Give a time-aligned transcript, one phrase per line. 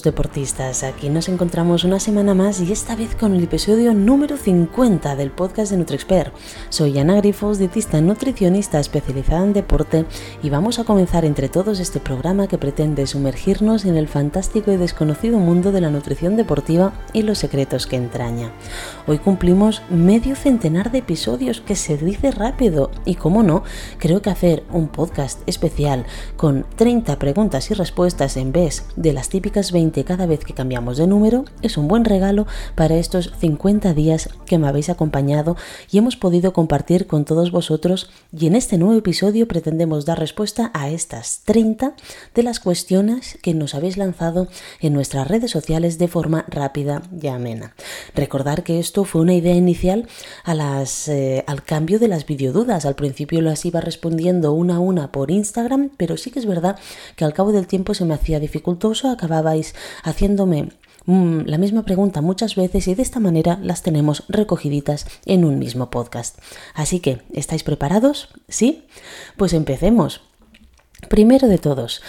[0.00, 5.16] deportistas, aquí nos encontramos una semana más y esta vez con el episodio número 50
[5.16, 6.32] del podcast de NutriExpert.
[6.70, 10.06] Soy Ana Grifos, dietista nutricionista especializada en deporte
[10.42, 14.78] y vamos a comenzar entre todos este programa que pretende sumergirnos en el fantástico y
[14.78, 18.50] desconocido mundo de la nutrición deportiva y los secretos que entraña.
[19.06, 23.62] Hoy cumplimos medio centenar de episodios que se dice rápido y como no,
[23.98, 26.06] creo que hacer un podcast especial
[26.38, 30.96] con 30 preguntas y respuestas en vez de las típicas 20 cada vez que cambiamos
[30.96, 32.46] de número es un buen regalo
[32.76, 35.56] para estos 50 días que me habéis acompañado
[35.90, 40.70] y hemos podido compartir con todos vosotros y en este nuevo episodio pretendemos dar respuesta
[40.72, 41.94] a estas 30
[42.34, 44.46] de las cuestiones que nos habéis lanzado
[44.80, 47.74] en nuestras redes sociales de forma rápida y amena.
[48.14, 50.06] Recordar que esto fue una idea inicial
[51.08, 52.86] eh, al cambio de las videodudas.
[52.86, 56.78] Al principio las iba respondiendo una a una por Instagram, pero sí que es verdad
[57.16, 59.71] que al cabo del tiempo se me hacía dificultoso, acababais
[60.02, 60.68] haciéndome
[61.06, 65.58] mm, la misma pregunta muchas veces y de esta manera las tenemos recogiditas en un
[65.58, 66.38] mismo podcast.
[66.74, 68.28] Así que, ¿estáis preparados?
[68.48, 68.86] ¿Sí?
[69.36, 70.22] Pues empecemos.
[71.08, 72.00] Primero de todos,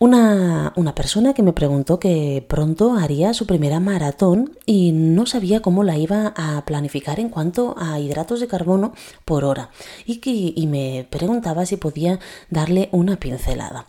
[0.00, 5.60] una, una, persona que me preguntó que pronto haría su primera maratón y no sabía
[5.60, 8.92] cómo la iba a planificar en cuanto a hidratos de carbono
[9.24, 9.70] por hora
[10.06, 13.86] y, que, y me preguntaba si podía darle una pincelada.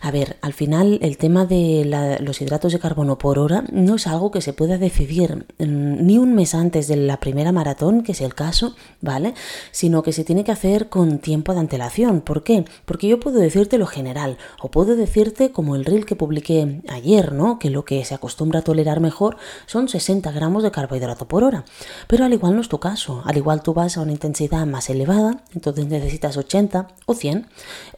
[0.00, 4.06] A ver, al final el tema de los hidratos de carbono por hora no es
[4.06, 8.12] algo que se pueda decidir mm, ni un mes antes de la primera maratón, que
[8.12, 9.34] es el caso, ¿vale?
[9.72, 12.20] Sino que se tiene que hacer con tiempo de antelación.
[12.20, 12.64] ¿Por qué?
[12.84, 17.32] Porque yo puedo decirte lo general o puedo decirte como el reel que publiqué ayer,
[17.32, 17.58] ¿no?
[17.58, 19.36] Que lo que se acostumbra a tolerar mejor
[19.66, 21.64] son 60 gramos de carbohidrato por hora.
[22.06, 23.22] Pero al igual no es tu caso.
[23.24, 27.46] Al igual tú vas a una intensidad más elevada, entonces necesitas 80 o 100.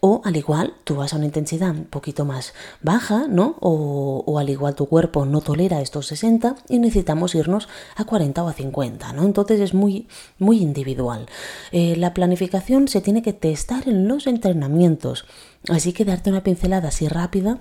[0.00, 3.56] O al igual tú vas a una intensidad un poquito más baja, ¿no?
[3.60, 8.48] O, al igual tu cuerpo no tolera estos 60 y necesitamos irnos a 40 o
[8.48, 9.24] a 50, ¿no?
[9.24, 10.08] Entonces es muy,
[10.38, 11.26] muy individual.
[11.72, 15.26] Eh, la planificación se tiene que testar en los entrenamientos.
[15.68, 17.60] Así que darte una pincelada así rápida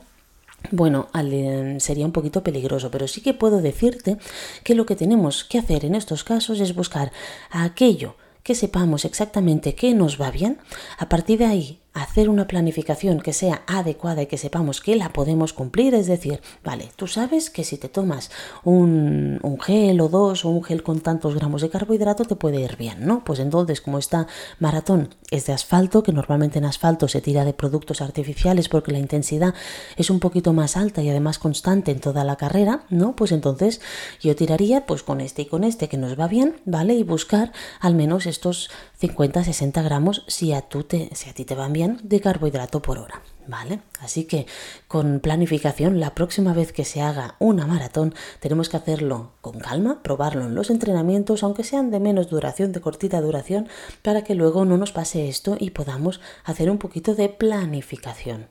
[0.72, 4.18] bueno, eh, sería un poquito peligroso, pero sí que puedo decirte
[4.64, 7.12] que lo que tenemos que hacer en estos casos es buscar
[7.50, 10.60] aquello que sepamos exactamente qué nos va bien,
[10.98, 15.12] a partir de ahí hacer una planificación que sea adecuada y que sepamos que la
[15.12, 18.30] podemos cumplir, es decir, vale, tú sabes que si te tomas
[18.64, 22.78] un, gel o dos o un gel con tantos gramos de carbohidrato te puede ir
[22.78, 23.24] bien, ¿no?
[23.26, 24.28] Pues entonces, como esta
[24.60, 29.00] maratón es de asfalto, que normalmente en asfalto se tira de productos artificiales porque la
[29.00, 29.54] intensidad
[29.98, 33.16] es un poquito más alta y además constante en toda la carrera, ¿no?
[33.16, 33.82] Pues entonces
[34.22, 36.94] yo tiraría pues con este y con este que nos va bien, ¿vale?
[36.94, 38.70] Y buscar al menos estos
[39.02, 43.22] 50-60 gramos si a, te, si a ti te van bien de carbohidrato por hora.
[43.48, 43.82] ¿Vale?
[44.00, 44.46] Así que
[44.88, 50.04] con planificación, la próxima vez que se haga una maratón, tenemos que hacerlo con calma,
[50.04, 53.68] probarlo en los entrenamientos, aunque sean de menos duración, de cortita duración,
[54.04, 58.48] para que luego no nos pase esto y podamos hacer un poquito de planificación.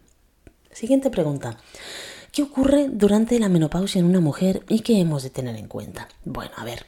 [0.73, 1.59] Siguiente pregunta.
[2.33, 6.09] ¿Qué ocurre durante la menopausia en una mujer y qué hemos de tener en cuenta?
[6.25, 6.87] Bueno, a ver,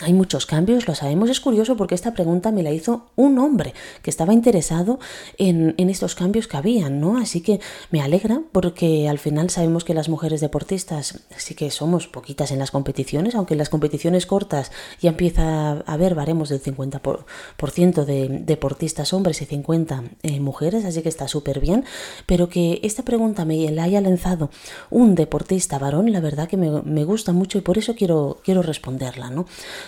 [0.00, 1.30] hay muchos cambios, lo sabemos.
[1.30, 4.98] Es curioso porque esta pregunta me la hizo un hombre que estaba interesado
[5.38, 7.18] en, estos cambios que habían, ¿no?
[7.18, 7.60] Así que
[7.90, 12.58] me alegra porque al final sabemos que las mujeres deportistas sí que somos poquitas en
[12.58, 14.70] las competiciones, aunque en las competiciones cortas
[15.00, 21.02] ya empieza a haber baremos del 50% de deportistas hombres y 50 eh, mujeres, así
[21.02, 21.84] que está súper bien.
[22.26, 24.50] Pero que esta pregunta me la haya lanzado
[24.90, 28.62] un deportista varón, la verdad que me, me gusta mucho y por eso quiero, quiero
[28.62, 29.46] responderla, ¿no?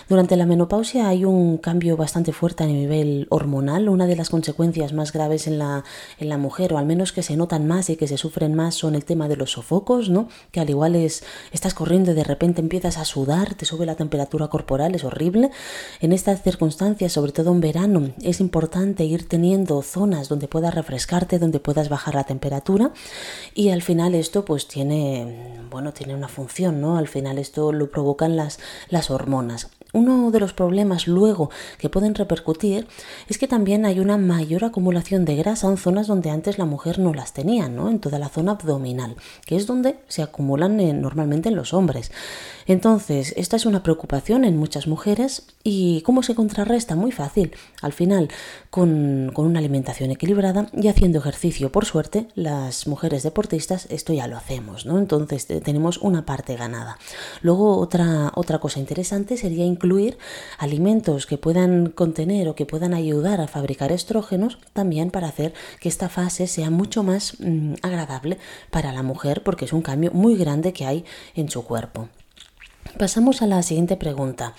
[0.09, 3.89] Durante la menopausia hay un cambio bastante fuerte a nivel hormonal.
[3.89, 5.83] Una de las consecuencias más graves en la,
[6.19, 8.75] en la mujer, o al menos que se notan más y que se sufren más,
[8.75, 10.27] son el tema de los sofocos, ¿no?
[10.51, 13.95] Que al igual es, estás corriendo y de repente empiezas a sudar, te sube la
[13.95, 15.51] temperatura corporal, es horrible.
[15.99, 21.39] En estas circunstancias, sobre todo en verano, es importante ir teniendo zonas donde puedas refrescarte,
[21.39, 22.91] donde puedas bajar la temperatura.
[23.53, 26.97] Y al final esto pues tiene, bueno, tiene una función, ¿no?
[26.97, 28.59] Al final esto lo provocan las,
[28.89, 29.69] las hormonas.
[29.93, 32.87] Uno de los problemas luego que pueden repercutir
[33.27, 36.99] es que también hay una mayor acumulación de grasa en zonas donde antes la mujer
[36.99, 37.89] no las tenía, ¿no?
[37.89, 39.15] En toda la zona abdominal,
[39.45, 42.11] que es donde se acumulan eh, normalmente en los hombres.
[42.67, 46.95] Entonces, esta es una preocupación en muchas mujeres y ¿cómo se contrarresta?
[46.95, 47.53] Muy fácil.
[47.81, 48.29] Al final,
[48.71, 54.27] con, con una alimentación equilibrada y haciendo ejercicio, por suerte, las mujeres deportistas esto ya
[54.27, 54.97] lo hacemos, ¿no?
[54.97, 56.97] Entonces tenemos una parte ganada.
[57.41, 60.17] Luego, otra, otra cosa interesante sería incluir
[60.57, 65.89] alimentos que puedan contener o que puedan ayudar a fabricar estrógenos también para hacer que
[65.89, 68.37] esta fase sea mucho más mm, agradable
[68.69, 72.07] para la mujer porque es un cambio muy grande que hay en su cuerpo.
[72.97, 74.53] Pasamos a la siguiente pregunta,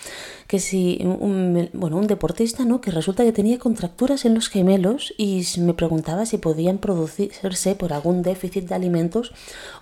[0.46, 2.80] que si un, bueno, un deportista, ¿no?
[2.80, 7.92] que resulta que tenía contracturas en los gemelos y me preguntaba si podían producirse por
[7.92, 9.32] algún déficit de alimentos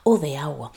[0.02, 0.73] o de agua.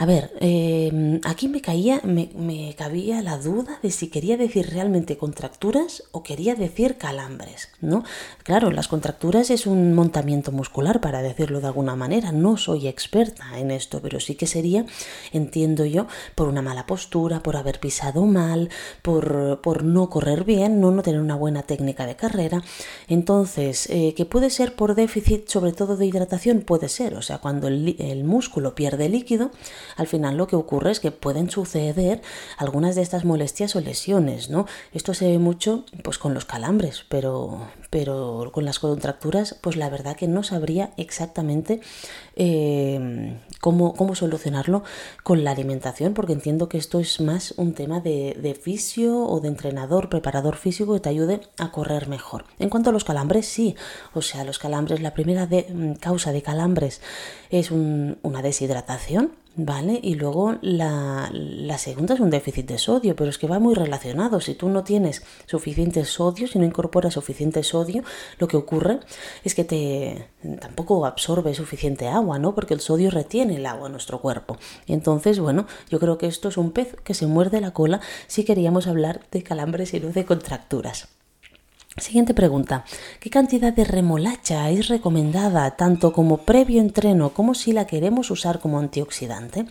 [0.00, 5.16] A ver, em, aquí me caía, me, cabía la duda de si quería decir realmente
[5.16, 8.04] contracturas o quería decir calambres, ¿no?
[8.44, 12.30] Claro, las contracturas es un montamiento muscular, para decirlo de alguna manera.
[12.30, 14.86] No soy experta en esto, pero sí que sería,
[15.32, 16.06] entiendo yo,
[16.36, 18.70] por una mala postura, por haber pisado mal,
[19.02, 22.62] por, por no correr bien, no, no tener una buena técnica de carrera.
[23.08, 27.14] Entonces, eh, que puede ser por déficit, sobre todo de hidratación, puede ser.
[27.14, 29.50] O sea, cuando el músculo pierde líquido,
[29.96, 32.22] al final lo que ocurre es que pueden suceder
[32.56, 34.66] algunas de estas molestias o lesiones, ¿no?
[34.92, 39.90] Esto se ve mucho pues con los calambres, pero, pero con las contracturas, pues la
[39.90, 41.80] verdad que no sabría exactamente
[42.36, 44.82] eh, cómo, cómo, solucionarlo
[45.22, 49.40] con la alimentación, porque entiendo que esto es más un tema de, de fisio o
[49.40, 52.44] de entrenador, preparador físico que te ayude a correr mejor.
[52.58, 53.74] En cuanto a los calambres, sí,
[54.14, 55.48] o sea, los calambres, la primera
[56.00, 57.00] causa de calambres
[57.50, 59.98] es una deshidratación, ¿vale?
[60.02, 61.30] Y luego la,
[61.78, 64.40] segunda es un déficit de sodio, pero es que va muy relacionado.
[64.40, 68.04] Si tú no tienes suficiente sodio, si no incorporas suficiente sodio,
[68.38, 69.00] lo que ocurre
[69.44, 70.28] es que te
[70.60, 72.54] tampoco absorbe suficiente agua, ¿no?
[72.54, 74.56] Porque el sodio retiene el agua en nuestro cuerpo.
[74.86, 78.00] Y entonces, bueno, yo creo que esto es un pez que se muerde la cola
[78.28, 81.17] si queríamos hablar de calambres y no de contracturas.
[82.00, 82.84] Siguiente pregunta.
[83.20, 88.60] ¿Qué cantidad de remolacha es recomendada tanto como previo entreno como si la queremos usar
[88.60, 89.66] como antioxidante?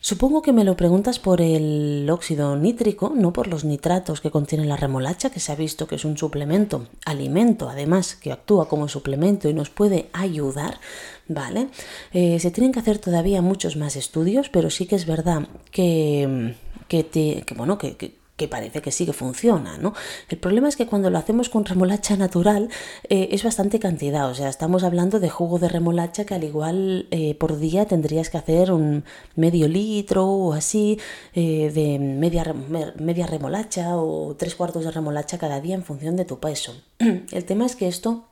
[0.00, 4.64] Supongo que me lo preguntas por el óxido nítrico, no por los nitratos que contiene
[4.64, 8.86] la remolacha, que se ha visto que es un suplemento, alimento además, que actúa como
[8.86, 10.78] suplemento y nos puede ayudar,
[11.26, 11.68] ¿vale?
[12.12, 16.54] Eh, se tienen que hacer todavía muchos más estudios, pero sí que es verdad que,
[16.86, 19.94] que, bueno, que parece que sí que funciona, ¿no?
[20.28, 22.68] El problema es que cuando lo hacemos con remolacha natural
[23.08, 27.08] eh, es bastante cantidad, o sea, estamos hablando de jugo de remolacha que al igual
[27.10, 29.04] eh, por día tendrías que hacer un
[29.34, 31.00] medio litro o así
[31.34, 32.54] eh, de media,
[32.98, 36.76] media remolacha o tres cuartos de remolacha cada día en función de tu peso.
[36.98, 38.24] El tema es que esto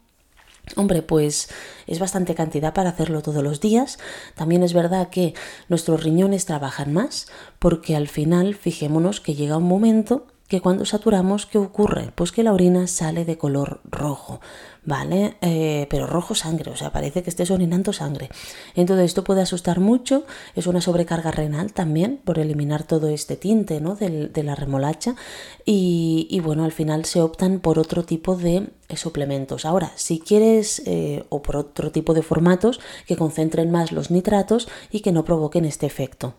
[0.75, 1.49] Hombre, pues
[1.87, 3.99] es bastante cantidad para hacerlo todos los días.
[4.35, 5.35] También es verdad que
[5.69, 7.29] nuestros riñones trabajan más
[7.61, 12.13] porque al final fijémonos que llega un momento que cuando saturamos, ¿qué ocurre?
[12.15, 14.41] Pues que la orina sale de color rojo.
[14.87, 15.37] ¿Vale?
[15.43, 18.31] Eh, pero rojo sangre, o sea, parece que estés orinando sangre.
[18.75, 20.25] Entonces esto puede asustar mucho,
[20.55, 23.97] es una sobrecarga renal también por eliminar todo este tinte ¿no?
[23.97, 25.17] de, la remolacha
[25.65, 29.65] y, bueno, al final se optan por otro tipo de eh, suplementos.
[29.65, 34.69] Ahora, si quieres, eh, o por otro tipo de formatos que concentren más los nitratos
[34.91, 36.35] y que no provoquen este efecto.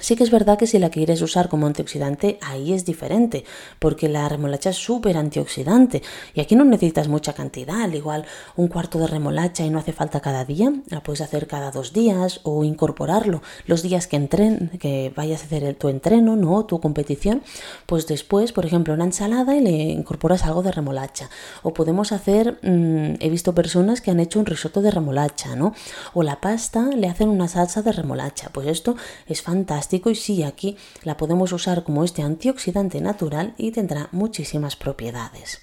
[0.00, 3.44] Sí que es verdad que si la quieres usar como antioxidante, ahí es diferente,
[3.78, 6.02] porque la remolacha es súper antioxidante
[6.34, 8.24] y aquí no necesitas mucha cantidad, al igual
[8.56, 11.92] un cuarto de remolacha y no hace falta cada día, la puedes hacer cada dos
[11.92, 16.80] días o incorporarlo los días que, entren, que vayas a hacer tu entreno, no tu
[16.80, 17.42] competición,
[17.86, 21.30] pues después, por ejemplo, una ensalada y le incorporas algo de remolacha.
[21.62, 25.72] O podemos hacer, mm, he visto personas que han hecho un risotto de remolacha, ¿no?
[26.14, 28.96] O la pasta le hacen una salsa de remolacha, pues esto
[29.26, 34.76] es fantástico y sí, aquí la podemos usar como este antioxidante natural y tendrá muchísimas
[34.76, 35.60] propiedades.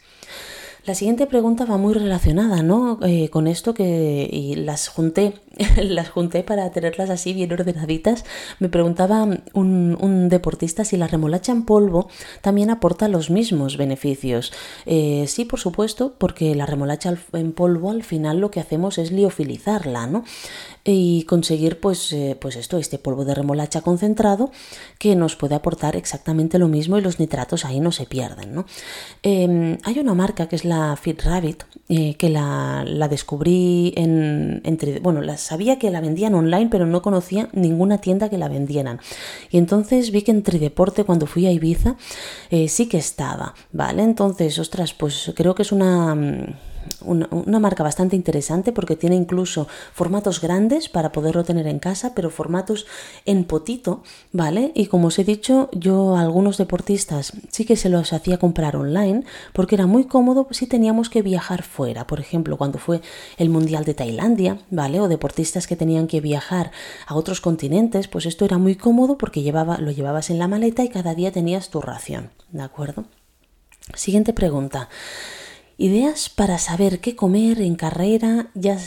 [0.85, 2.97] La siguiente pregunta va muy relacionada, ¿no?
[3.03, 5.35] Eh, con esto que y las junté,
[5.77, 8.25] las junté para tenerlas así bien ordenaditas.
[8.59, 12.07] Me preguntaba un, deportista si la remolacha en polvo
[12.41, 14.53] también aporta los mismos beneficios.
[14.85, 19.11] Eh, sí, por supuesto, porque la remolacha en polvo al final lo que hacemos es
[19.11, 20.23] liofilizarla, ¿no?
[20.83, 24.51] y conseguir pues, eh, pues esto, este polvo de remolacha concentrado
[24.97, 28.55] que nos puede aportar exactamente lo mismo y los nitratos ahí no se pierden.
[28.55, 28.65] ¿no?
[29.21, 34.61] Em, hay una marca que es la Fit Rabbit eh, que la, descubrí en,
[35.01, 38.99] bueno, la, sabía que la vendían online pero no conocía ninguna tienda que la vendieran
[39.49, 41.95] y entonces vi que en Trideporte cuando fui a Ibiza
[42.49, 44.03] eh, sí que estaba, ¿vale?
[44.03, 46.15] Entonces, ostras, pues creo que es una
[47.01, 52.29] una, marca bastante interesante porque tiene incluso formatos grandes para poderlo tener en casa, pero
[52.29, 52.87] formatos
[53.25, 54.71] en potito, ¿vale?
[54.75, 58.75] Y como os he dicho, yo a algunos deportistas sí que se los hacía comprar
[58.75, 62.07] online porque era muy cómodo si teníamos que viajar fuera.
[62.07, 63.01] Por ejemplo, cuando fue
[63.37, 64.99] el Mundial de Tailandia, ¿vale?
[64.99, 66.71] O deportistas que tenían que viajar
[67.07, 70.83] a otros continentes, pues esto era muy cómodo porque llevaba, lo llevabas en la maleta
[70.83, 73.05] y cada día tenías tu ración, ¿de acuerdo?
[73.95, 74.89] Siguiente pregunta.
[75.81, 78.77] Ideas para saber qué comer en carrera, ya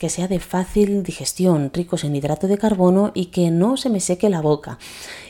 [0.00, 4.00] que sea de fácil digestión, ricos en hidrato de carbono y que no se me
[4.00, 4.80] seque la boca.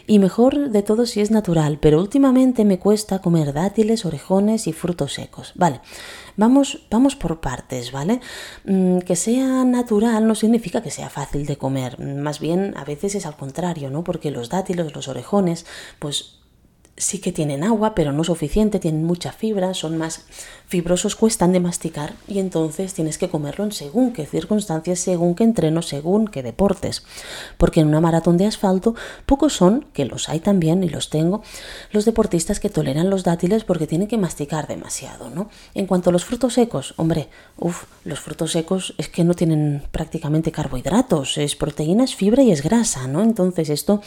[0.07, 4.73] Y mejor de todo si es natural, pero últimamente me cuesta comer dátiles, orejones y
[4.73, 5.53] frutos secos.
[5.57, 5.83] Vale,
[6.39, 8.23] vamos, vamos por partes, ¿vale?
[8.65, 13.15] Mm, que sea natural no significa que sea fácil de comer, más bien a veces
[13.15, 14.05] es al contrario, ¿no?
[14.05, 15.67] Porque los dátiles, los orejones,
[15.99, 16.44] pues
[16.97, 20.27] sí que tienen agua, pero no suficiente, tienen mucha fibra, son más
[20.67, 25.45] fibrosos, cuestan de masticar y entonces tienes que comerlo en según qué circunstancias, según qué
[25.45, 27.05] entreno, según qué deportes.
[27.59, 28.95] Porque en una maratón de asfalto
[29.27, 31.43] pocos son, que los hay también y los tengo,
[31.91, 35.49] los deportistas que toleran los dátiles porque tienen que masticar demasiado, ¿no?
[35.75, 39.83] En cuanto a los frutos secos, hombre, uff, los frutos secos es que no tienen
[39.91, 43.23] prácticamente carbohidratos, es proteína, es fibra y es grasa, ¿no?
[43.23, 44.01] Entonces esto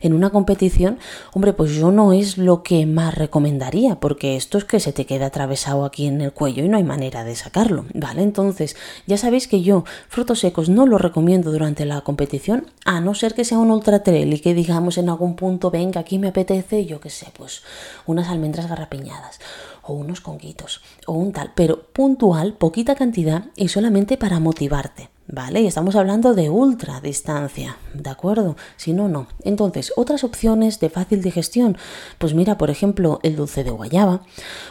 [0.00, 0.98] en una competición,
[1.32, 5.06] hombre, pues yo no es lo que más recomendaría, porque esto es que se te
[5.06, 8.22] queda atravesado aquí en el cuello y no hay manera de sacarlo, ¿vale?
[8.22, 8.76] Entonces,
[9.06, 13.34] ya sabéis que yo frutos secos no los recomiendo durante la competición, a no ser
[13.34, 16.86] que sea un ultra trail y que digamos en algún punto, venga, aquí me apetece,
[16.86, 17.62] yo qué sé, pues
[18.06, 19.40] unas almendras garrapiñadas
[19.82, 25.15] o unos conguitos o un tal, pero puntual, poquita cantidad y solamente para motivarte.
[25.28, 25.60] ¿Vale?
[25.60, 28.56] Y estamos hablando de ultra distancia, ¿de acuerdo?
[28.76, 29.26] Si no, no.
[29.42, 31.76] Entonces, otras opciones de fácil digestión,
[32.18, 34.20] pues mira, por ejemplo, el dulce de guayaba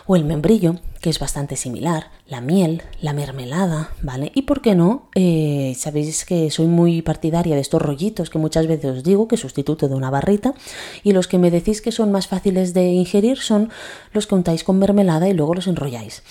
[0.06, 4.32] o el membrillo, que es bastante similar, la miel, la mermelada, ¿vale?
[4.34, 8.68] Y por qué no, eh, sabéis que soy muy partidaria de estos rollitos que muchas
[8.68, 10.54] veces os digo que sustituto de una barrita,
[11.04, 13.70] y los que me decís que son más fáciles de ingerir son
[14.14, 16.24] los que untáis con mermelada y luego los enrolláis.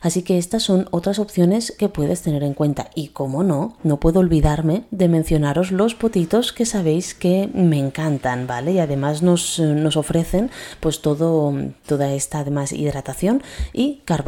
[0.00, 2.88] Así que estas son otras opciones que puedes tener en cuenta.
[2.94, 8.46] Y como no, no puedo olvidarme de mencionaros los potitos que sabéis que me encantan,
[8.46, 8.72] ¿vale?
[8.72, 10.50] Y además nos, nos ofrecen
[10.80, 11.52] pues todo,
[11.86, 13.42] toda esta además hidratación
[13.74, 14.19] y carbohidratos.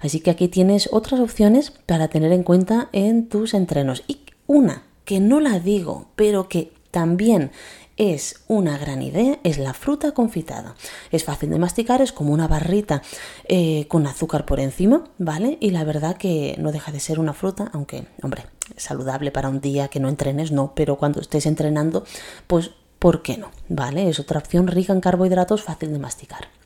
[0.00, 4.02] Así que aquí tienes otras opciones para tener en cuenta en tus entrenos.
[4.06, 7.50] Y una que no la digo, pero que también
[7.96, 10.74] es una gran idea, es la fruta confitada.
[11.10, 13.02] Es fácil de masticar, es como una barrita
[13.48, 15.58] eh, con azúcar por encima, ¿vale?
[15.60, 19.60] Y la verdad que no deja de ser una fruta, aunque, hombre, saludable para un
[19.60, 22.04] día que no entrenes, no, pero cuando estés entrenando,
[22.46, 23.50] pues, ¿por qué no?
[23.68, 24.08] ¿Vale?
[24.08, 26.61] Es otra opción rica en carbohidratos, fácil de masticar.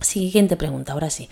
[0.00, 1.28] Siguiente pregunta, ahora sí.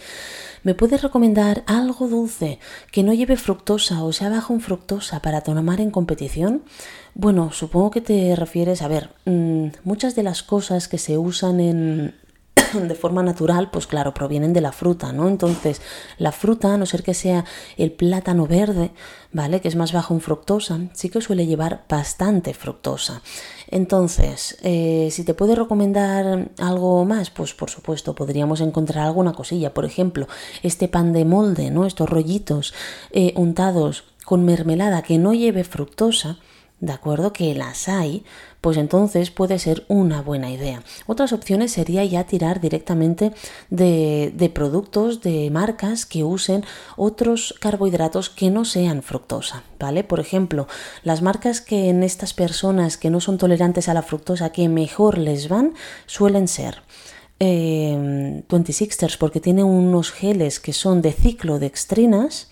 [0.63, 2.59] ¿Me puedes recomendar algo dulce
[2.91, 6.63] que no lleve fructosa o sea bajo en fructosa para tomar en competición?
[7.15, 11.61] Bueno, supongo que te refieres a ver, mm, muchas de las cosas que se usan
[11.61, 12.15] en,
[12.89, 15.29] de forma natural, pues claro, provienen de la fruta, ¿no?
[15.29, 15.81] Entonces,
[16.19, 17.45] la fruta, a no ser que sea
[17.77, 18.93] el plátano verde,
[19.33, 19.61] ¿vale?
[19.61, 23.23] Que es más bajo en fructosa, sí que suele llevar bastante fructosa.
[23.75, 29.75] Entonces, eh, si te puedo recomendar algo más, pues por supuesto, podríamos encontrar alguna cosilla.
[29.75, 30.29] Por ejemplo,
[30.63, 31.85] este pan de molde, ¿no?
[31.85, 32.73] Estos rollitos
[33.11, 36.39] eh, untados con mermelada que no lleve fructosa,
[36.81, 37.33] ¿de acuerdo?
[37.33, 38.25] Que las hay,
[38.61, 40.83] pues entonces puede ser una buena idea.
[41.07, 43.33] Otras opciones sería ya tirar directamente
[43.71, 46.65] de, de, productos, de marcas que usen
[46.97, 50.05] otros carbohidratos que no sean fructosa, ¿vale?
[50.05, 50.67] Por ejemplo,
[51.03, 55.19] las marcas que en estas personas que no son tolerantes a la fructosa que mejor
[55.19, 55.75] les van
[56.07, 56.83] suelen ser
[57.41, 62.49] eh, 26ers porque tiene unos geles que son de ciclo de extrinas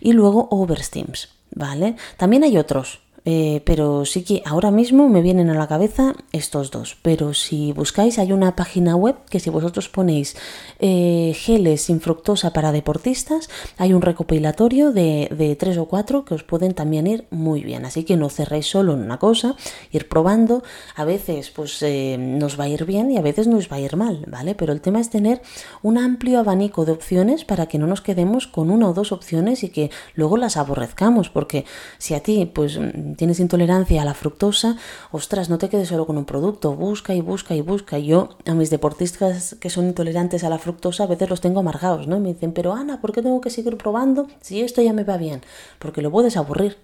[0.00, 1.96] y luego Oversteams, ¿vale?
[2.16, 6.70] También hay otros, eh, pero sí que ahora mismo me vienen a la cabeza estos
[6.70, 6.96] dos.
[7.02, 10.36] Pero si buscáis, hay una página web que si vosotros ponéis
[10.78, 16.44] eh, geles sin fructosa para deportistas, hay un recopilatorio de, tres o cuatro que os
[16.44, 17.84] pueden también ir muy bien.
[17.84, 19.56] Así que no cerréis solo en una cosa,
[19.90, 20.62] ir probando.
[20.94, 23.80] A veces pues eh, nos va a ir bien y a veces nos va a
[23.80, 24.54] ir mal, ¿vale?
[24.54, 25.42] Pero el tema es tener
[25.82, 29.64] un amplio abanico de opciones para que no nos quedemos con una o dos opciones
[29.64, 31.28] y que luego las aborrezcamos.
[31.28, 31.64] Porque
[31.98, 32.78] si a ti pues
[33.16, 34.76] tienes intolerancia a la fructosa,
[35.10, 37.98] ostras, no te quedes solo con un producto, busca y busca y busca.
[37.98, 42.06] Yo a mis deportistas que son intolerantes a la fructosa a veces los tengo amargados,
[42.06, 42.20] ¿no?
[42.20, 45.16] me dicen, pero Ana, ¿por qué tengo que seguir probando si esto ya me va
[45.16, 45.42] bien?
[45.78, 46.76] Porque lo puedes aburrir,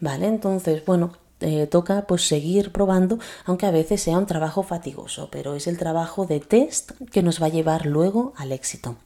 [0.00, 0.26] ¿vale?
[0.26, 5.54] Entonces, bueno, eh, toca pues seguir probando, aunque a veces sea un trabajo fatigoso, pero
[5.56, 8.96] es el trabajo de test que nos va a llevar luego al éxito.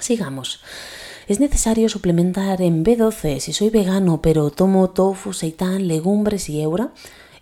[0.00, 0.60] Sigamos.
[1.28, 6.92] ¿Es necesario suplementar en B12 si soy vegano pero tomo tofu, seitán, legumbres y eura?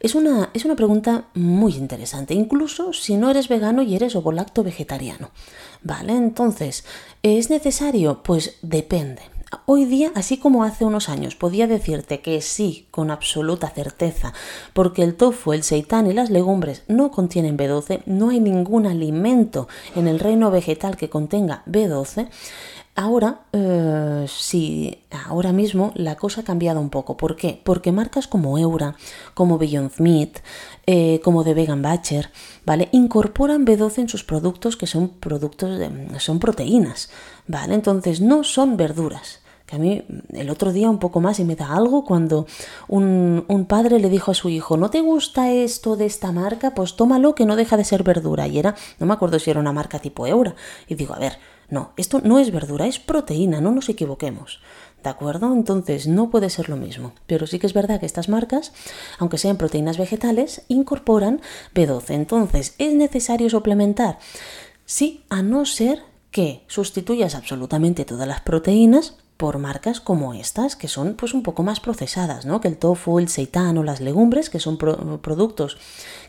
[0.00, 4.62] Es una, es una pregunta muy interesante, incluso si no eres vegano y eres ovolacto
[4.62, 5.30] vegetariano.
[5.82, 6.84] Vale, entonces,
[7.22, 8.22] ¿es necesario?
[8.22, 9.22] Pues depende.
[9.66, 14.32] Hoy día, así como hace unos años, podía decirte que sí, con absoluta certeza,
[14.72, 19.68] porque el tofu, el seitán y las legumbres no contienen B12, no hay ningún alimento
[19.96, 22.28] en el reino vegetal que contenga B12.
[23.00, 27.16] Ahora, eh, sí, ahora mismo la cosa ha cambiado un poco.
[27.16, 27.58] ¿Por qué?
[27.64, 28.94] Porque marcas como Eura,
[29.32, 30.40] como Beyond Meat,
[30.86, 32.30] eh, como de Vegan Butcher,
[32.66, 32.90] ¿vale?
[32.92, 35.90] Incorporan B12 en sus productos que son productos de,
[36.20, 37.08] son proteínas,
[37.46, 37.72] ¿vale?
[37.72, 39.40] Entonces no son verduras.
[39.64, 40.04] Que a mí
[40.34, 42.46] el otro día un poco más y me da algo cuando
[42.86, 46.74] un, un padre le dijo a su hijo, ¿no te gusta esto de esta marca?
[46.74, 48.46] Pues tómalo que no deja de ser verdura.
[48.46, 50.54] Y era, no me acuerdo si era una marca tipo Eura.
[50.86, 51.38] Y digo, a ver,
[51.70, 54.60] no, esto no es verdura, es proteína, no nos equivoquemos.
[55.02, 55.52] ¿De acuerdo?
[55.54, 57.12] Entonces no puede ser lo mismo.
[57.26, 58.72] Pero sí que es verdad que estas marcas,
[59.18, 61.40] aunque sean proteínas vegetales, incorporan
[61.74, 62.10] B12.
[62.10, 64.18] Entonces, ¿es necesario suplementar?
[64.84, 70.86] Sí, a no ser que sustituyas absolutamente todas las proteínas por marcas como estas, que
[70.86, 72.60] son pues un poco más procesadas, ¿no?
[72.60, 75.78] Que el tofu, el seitán o las legumbres, que son productos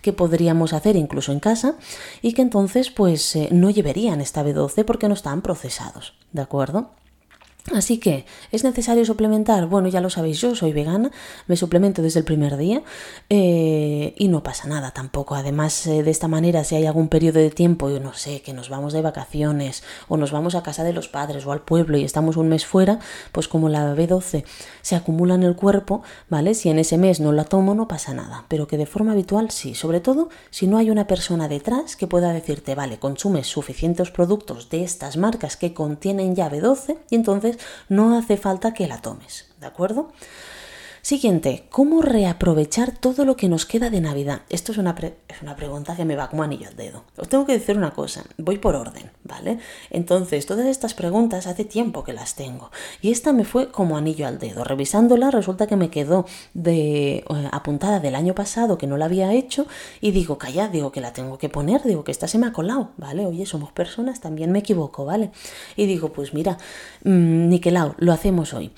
[0.01, 1.75] que podríamos hacer incluso en casa
[2.22, 6.91] y que entonces pues eh, no llevarían esta B12 porque no están procesados, ¿de acuerdo?
[7.75, 9.68] Así que, ¿es necesario suplementar?
[9.68, 11.12] Bueno, ya lo sabéis, yo soy vegana,
[11.46, 12.82] me suplemento desde el primer día
[13.30, 15.36] eh, y no pasa nada tampoco.
[15.36, 18.53] Además, eh, de esta manera, si hay algún periodo de tiempo, yo no sé, que
[18.53, 21.98] nos vamos de vacaciones o nos vamos a casa de los padres o al pueblo
[21.98, 23.00] y estamos un mes fuera,
[23.32, 24.44] pues como la B12
[24.82, 26.56] se acumula en el cuerpo, ¿vale?
[26.56, 29.51] Si en ese mes no la tomo, no pasa nada, pero que de forma habitual
[29.51, 34.10] sí, sobre todo si no hay una persona detrás que pueda decirte, vale, consumes suficientes
[34.10, 37.50] productos de estas marcas que contienen ya B12 y entonces
[37.89, 40.12] no hace falta que la tomes, ¿de acuerdo?
[41.01, 44.43] Siguiente, ¿cómo reaprovechar todo lo que nos queda de Navidad?
[44.50, 44.96] Esto es una,
[45.27, 47.05] es una, pregunta que me va como anillo al dedo.
[47.17, 49.58] Os tengo que decir una cosa, voy por orden, ¿vale?
[49.89, 52.70] Entonces, todas estas preguntas hace tiempo que las tengo.
[53.01, 54.63] Y esta me fue como anillo al dedo.
[54.63, 59.34] Revisándola, resulta que me quedó de, eh, apuntada del año pasado que no la había
[59.34, 59.65] hecho.
[60.02, 62.54] Y digo, calla, digo que la tengo que poner, digo que esta se me ha
[62.54, 63.25] colado, ¿vale?
[63.25, 65.32] Oye, somos personas, también me equivoco, ¿vale?
[65.75, 66.60] Y digo, pues mira,
[67.04, 68.71] mmm, Niquelao, lo hacemos hoy.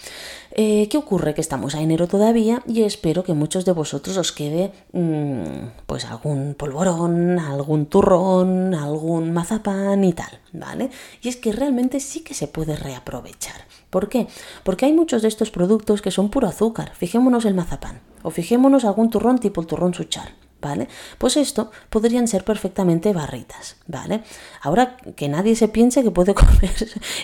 [0.56, 1.34] Eh, ¿Qué ocurre?
[1.34, 6.06] Que estamos a enero todavía y espero que muchos de vosotros os quede mmm, pues
[6.06, 10.92] algún polvorón, algún turrón, algún mazapán y tal, ¿vale?
[11.24, 13.66] Y es que realmente sí que se puede reaprovechar.
[13.90, 14.28] ¿Por qué?
[14.64, 16.94] Porque hay muchos de estos productos que son puro azúcar.
[16.94, 20.43] Fijémonos el mazapán o fijémonos algún turrón tipo el turrón suchar.
[20.64, 20.88] ¿Vale?
[21.18, 24.24] Pues esto podrían ser perfectamente barritas, ¿vale?
[24.62, 26.74] Ahora que nadie se piense que puede comer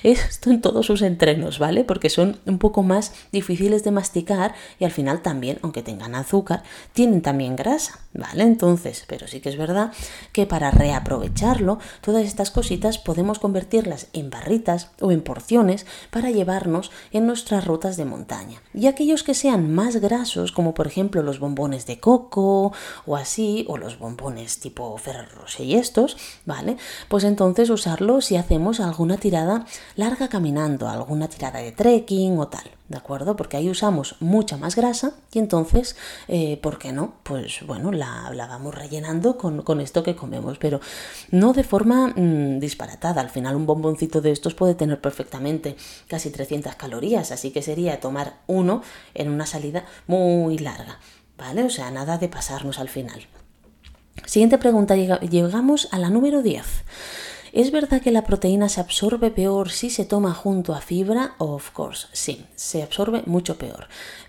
[0.04, 1.84] esto en todos sus entrenos, ¿vale?
[1.84, 6.64] Porque son un poco más difíciles de masticar y al final también, aunque tengan azúcar,
[6.94, 8.44] tienen también grasa, ¿vale?
[8.44, 9.94] Entonces, pero sí que es verdad
[10.34, 16.92] que para reaprovecharlo, todas estas cositas podemos convertirlas en barritas o en porciones para llevarnos
[17.12, 18.62] en nuestras rutas de montaña.
[18.74, 22.74] Y aquellos que sean más grasos, como por ejemplo los bombones de coco
[23.06, 23.29] o así,
[23.68, 26.78] o los bombones tipo Ferrero y estos, ¿vale?
[27.10, 29.66] Pues entonces usarlo si hacemos alguna tirada
[29.96, 33.36] larga caminando, alguna tirada de trekking o tal, ¿de acuerdo?
[33.36, 35.96] Porque ahí usamos mucha más grasa y entonces,
[36.28, 37.14] eh, ¿por qué no?
[37.24, 40.80] Pues bueno, la, vamos rellenando con, esto que comemos, pero
[41.30, 43.22] no de forma mm, disparatada.
[43.22, 45.76] Al final un bomboncito de estos puede tener perfectamente
[46.08, 48.82] casi 300 calorías, así que sería tomar uno
[49.14, 51.00] en una salida muy larga.
[51.40, 51.64] ¿Vale?
[51.64, 53.22] O sea, nada de pasarnos al final.
[54.26, 56.66] Siguiente pregunta, llegamos a la número 10.
[57.52, 61.34] ¿Es verdad que la proteína se absorbe peor si se toma junto a fibra?
[61.40, 63.88] Of course, sí, se absorbe mucho peor.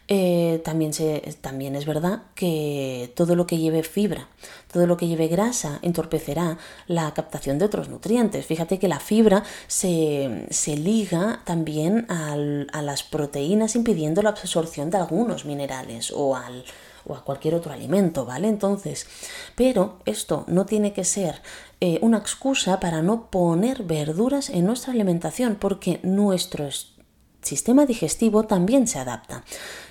[0.08, 4.28] Eh, también, se, también es verdad que todo lo que lleve fibra,
[4.72, 8.46] todo lo que lleve grasa, entorpecerá la captación de otros nutrientes.
[8.46, 14.90] Fíjate que la fibra se, se liga también al, a las proteínas impidiendo la absorción
[14.90, 16.64] de algunos minerales o al
[17.10, 18.48] o a cualquier otro alimento, ¿vale?
[18.48, 19.06] Entonces,
[19.56, 21.42] pero esto no tiene que ser
[21.80, 26.68] eh, una excusa para no poner verduras en nuestra alimentación, porque nuestro
[27.42, 29.44] sistema digestivo también se adapta.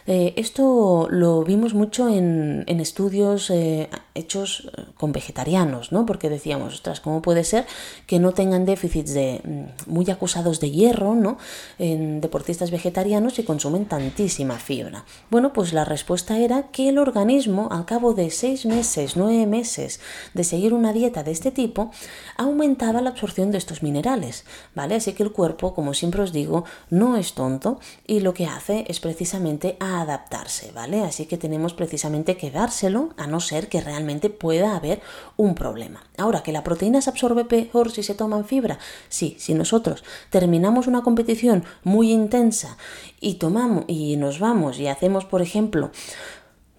[0.07, 6.05] Eh, esto lo vimos mucho en, estudios eh, hechos eh, con vegetarianos, ¿no?
[6.05, 7.65] Porque decíamos, ostras, ¿cómo puede ser
[8.07, 11.37] que no tengan déficits de, mm, muy acusados de hierro, ¿no?
[11.77, 15.05] En deportistas vegetarianos y consumen tantísima fibra.
[15.29, 19.99] Bueno, pues la respuesta era que el organismo, al cabo de seis meses, nueve meses
[20.33, 21.91] de seguir una dieta de este tipo,
[22.37, 24.95] aumentaba la absorción de estos minerales, ¿vale?
[24.95, 28.85] Así que el cuerpo, como siempre os digo, no es tonto y lo que hace
[28.87, 31.01] es precisamente adaptarse, ¿vale?
[31.01, 35.01] Así que tenemos precisamente que dárselo a no ser que realmente pueda haber
[35.37, 36.03] un problema.
[36.17, 40.87] Ahora, que la proteína se absorbe peor si se toma fibra, sí, si nosotros terminamos
[40.87, 42.77] una competición muy intensa
[43.19, 45.91] y tomamos y nos vamos y hacemos, por ejemplo,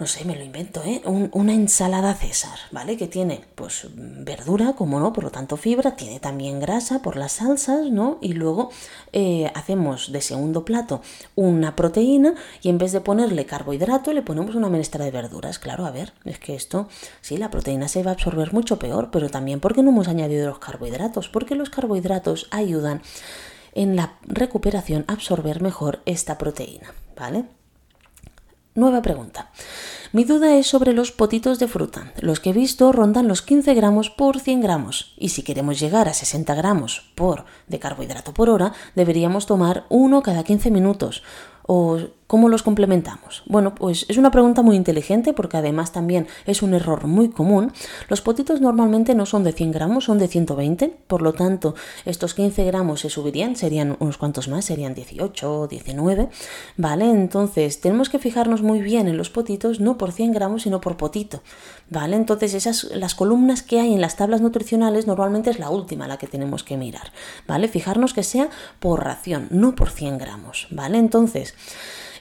[0.00, 1.02] no sé, me lo invento, ¿eh?
[1.04, 2.96] una ensalada César, ¿vale?
[2.96, 7.32] Que tiene, pues, verdura, como no, por lo tanto fibra, tiene también grasa por las
[7.32, 8.16] salsas, ¿no?
[8.22, 8.70] Y luego
[9.12, 11.02] eh, hacemos de segundo plato
[11.34, 15.58] una proteína y en vez de ponerle carbohidrato le ponemos una menestra de verduras.
[15.58, 16.88] Claro, a ver, es que esto,
[17.20, 20.48] sí, la proteína se va a absorber mucho peor, pero también porque no hemos añadido
[20.48, 23.02] los carbohidratos, porque los carbohidratos ayudan
[23.74, 27.44] en la recuperación a absorber mejor esta proteína, ¿vale?
[28.74, 29.50] Nueva pregunta.
[30.12, 32.12] Mi duda es sobre los potitos de fruta.
[32.20, 35.14] Los que he visto rondan los 15 gramos por 100 gramos.
[35.16, 40.22] Y si queremos llegar a 60 gramos por de carbohidrato por hora, deberíamos tomar uno
[40.22, 41.22] cada 15 minutos.
[41.66, 41.98] ¿O
[42.31, 43.43] cómo los complementamos?
[43.47, 47.73] Bueno, pues es una pregunta muy inteligente porque además también es un error muy común.
[48.09, 52.35] Los potitos normalmente no son de 100 gramos, son de 120, por lo tanto estos
[52.35, 56.29] 15 gramos se subirían, serían unos cuantos más, serían 18 o 19,
[56.77, 57.11] ¿vale?
[57.11, 60.97] Entonces tenemos que fijarnos muy bien en los potitos, no por 100 gramos, sino por
[60.97, 61.43] potito,
[61.88, 62.14] ¿vale?
[62.14, 66.16] Entonces esas, las columnas que hay en las tablas nutricionales normalmente es la última la
[66.16, 67.11] que tenemos que mirar,
[67.49, 67.66] ¿vale?
[67.66, 70.99] Fijarnos que sea por ración, no por 100 gramos, ¿vale?
[70.99, 71.57] Entonces,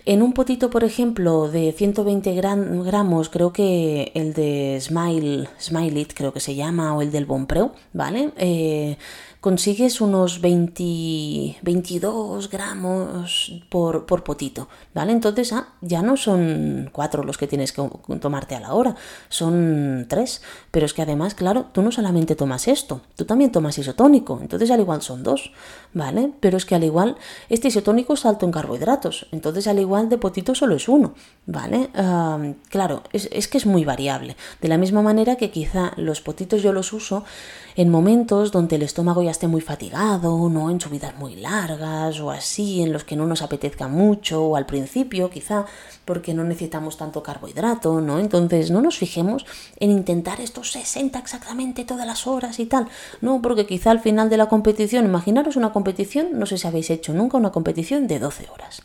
[0.10, 6.13] en un potito, por ejemplo, de 120 gramos, creo que el de Smile, Smile It,
[6.15, 8.32] creo que se llama, o el del Bonpreu, ¿vale?
[8.38, 8.98] Eh,
[9.39, 15.12] consigues unos 20, 22 gramos por, potito, ¿vale?
[15.12, 17.88] Entonces ah, ya no son cuatro los que tienes que
[18.19, 18.95] tomarte a la hora,
[19.30, 20.41] son tres.
[20.72, 24.72] Pero es que además, claro, tú no solamente tomas esto, tú también tomas isotónico, entonces
[24.72, 25.52] al igual son dos,
[25.93, 26.32] ¿vale?
[26.39, 27.17] Pero es que al igual
[27.49, 31.13] este isotónico es alto en carbohidratos, entonces al igual de potito solo es uno,
[31.45, 31.89] ¿vale?
[32.69, 34.36] claro, es, es que es muy variable.
[34.62, 37.23] De la misma manera que quizá los potitos yo los uso
[37.75, 42.30] en momentos donde el estómago ya esté muy fatigado, no en subidas muy largas o
[42.30, 45.65] así, en los que no nos apetezca mucho o al principio quizá
[46.06, 48.19] porque no necesitamos tanto carbohidrato, ¿no?
[48.19, 49.45] Entonces no nos fijemos
[49.80, 52.88] en intentar estos 60 exactamente todas las horas y tal,
[53.21, 55.78] no, porque quizá al final de la competición, imaginaros una competición,
[56.39, 58.81] no sé si habéis hecho nunca una competición de 12 horas.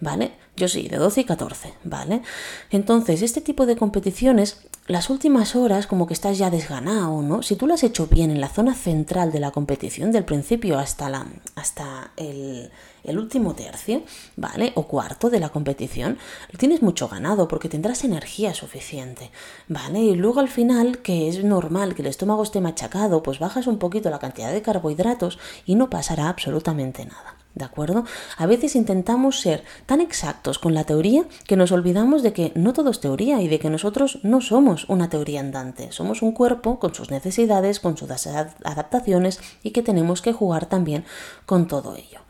[0.00, 0.32] ¿Vale?
[0.56, 2.22] Yo sí, de 12 y 14, ¿vale?
[2.70, 7.42] Entonces, este tipo de competiciones, las últimas horas como que estás ya desganado, ¿no?
[7.42, 10.78] Si tú lo has hecho bien en la zona central de la competición, del principio
[10.78, 12.70] hasta, la, hasta el,
[13.04, 14.02] el último tercio,
[14.36, 14.72] ¿vale?
[14.74, 16.18] O cuarto de la competición,
[16.56, 19.30] tienes mucho ganado porque tendrás energía suficiente,
[19.68, 20.00] ¿vale?
[20.00, 23.78] Y luego al final, que es normal que el estómago esté machacado, pues bajas un
[23.78, 27.37] poquito la cantidad de carbohidratos y no pasará absolutamente nada.
[27.58, 28.04] ¿De acuerdo?
[28.36, 32.72] A veces intentamos ser tan exactos con la teoría que nos olvidamos de que no
[32.72, 35.90] todo es teoría y de que nosotros no somos una teoría andante.
[35.90, 41.04] Somos un cuerpo con sus necesidades, con sus adaptaciones y que tenemos que jugar también
[41.46, 42.20] con todo ello.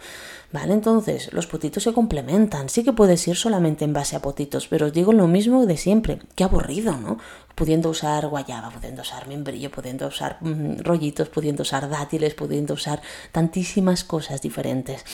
[0.50, 2.70] Vale, entonces los potitos se complementan.
[2.70, 5.76] Sí que puedes ir solamente en base a potitos, pero os digo lo mismo de
[5.76, 6.20] siempre.
[6.34, 7.18] Qué aburrido, ¿no?
[7.54, 13.02] Pudiendo usar guayaba, pudiendo usar membrillo, pudiendo usar mm, rollitos, pudiendo usar dátiles, pudiendo usar
[13.30, 15.04] tantísimas cosas diferentes.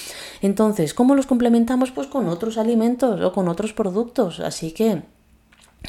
[0.40, 1.90] Entonces, ¿cómo los complementamos?
[1.90, 4.38] Pues con otros alimentos o con otros productos.
[4.38, 5.02] Así que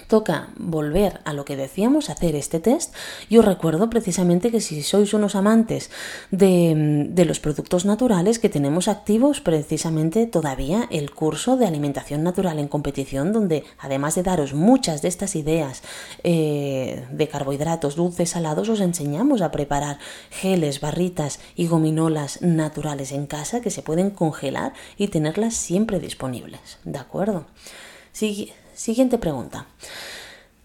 [0.08, 2.94] toca volver a lo que decíamos, hacer este test.
[3.30, 5.90] Yo recuerdo precisamente que si sois unos amantes
[6.32, 12.68] de, los productos naturales, que tenemos activos precisamente todavía el curso de alimentación natural en
[12.68, 15.82] competición, donde además de daros muchas de estas ideas
[16.24, 19.98] eh, de carbohidratos, dulces, salados, os enseñamos a preparar
[20.30, 26.78] geles, barritas y gominolas naturales en casa que se pueden congelar y tenerlas siempre disponibles.
[26.84, 27.46] ¿De acuerdo?
[28.12, 29.68] Sí, Siguiente pregunta.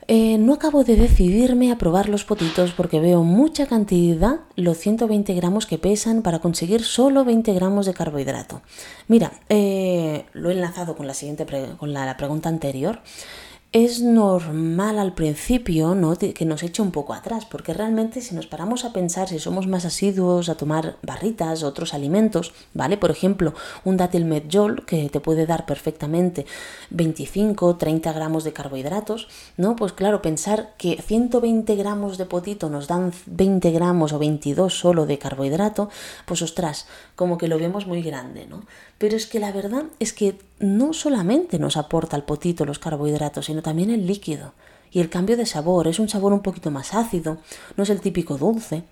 [0.09, 5.33] Eh, no acabo de decidirme a probar los potitos porque veo mucha cantidad, los 120
[5.35, 8.62] gramos que pesan para conseguir solo 20 gramos de carbohidrato.
[9.07, 11.46] Mira, eh, lo he enlazado con la siguiente
[11.77, 12.99] con la, pregunta anterior.
[13.72, 16.16] Es normal al principio ¿no?
[16.18, 19.68] que nos eche un poco atrás, porque realmente si nos paramos a pensar, si somos
[19.68, 22.96] más asiduos a tomar barritas, otros alimentos, ¿vale?
[22.96, 23.54] Por ejemplo,
[23.85, 26.46] un dátil medjol que te puede dar perfectamente
[26.90, 29.76] 25, 30 gramos de carbohidratos, ¿no?
[29.76, 35.06] Pues claro, pensar que 120 gramos de potito nos dan 20 gramos o 22 solo
[35.06, 35.90] de carbohidrato,
[36.26, 38.64] pues ostras, como que lo vemos muy grande, ¿no?
[39.00, 43.46] Pero es que la verdad es que no solamente nos aporta el potito los carbohidratos,
[43.46, 44.52] sino también el líquido.
[44.90, 47.38] Y el cambio de sabor es un sabor un poquito más ácido,
[47.78, 48.82] no es el típico dulce,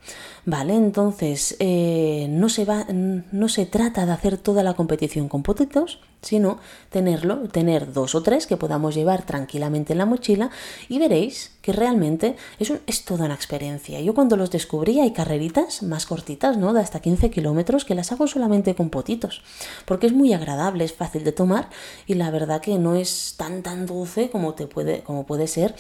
[0.49, 0.75] ¿vale?
[0.75, 6.01] Entonces, eh, no, se va, no se trata de hacer toda la competición con potitos,
[6.23, 6.59] sino
[6.91, 10.51] tenerlo, tener dos o tres que podamos llevar tranquilamente en la mochila
[10.89, 14.01] y veréis que realmente es, es toda una experiencia.
[14.01, 16.73] Yo cuando los descubrí hay carreritas más cortitas, ¿no?
[16.73, 19.43] De hasta 15 kilómetros que las hago solamente con potitos,
[19.85, 21.69] porque es muy agradable, es fácil de tomar
[22.07, 25.75] y la verdad que no es tan tan dulce como, te puede, como puede ser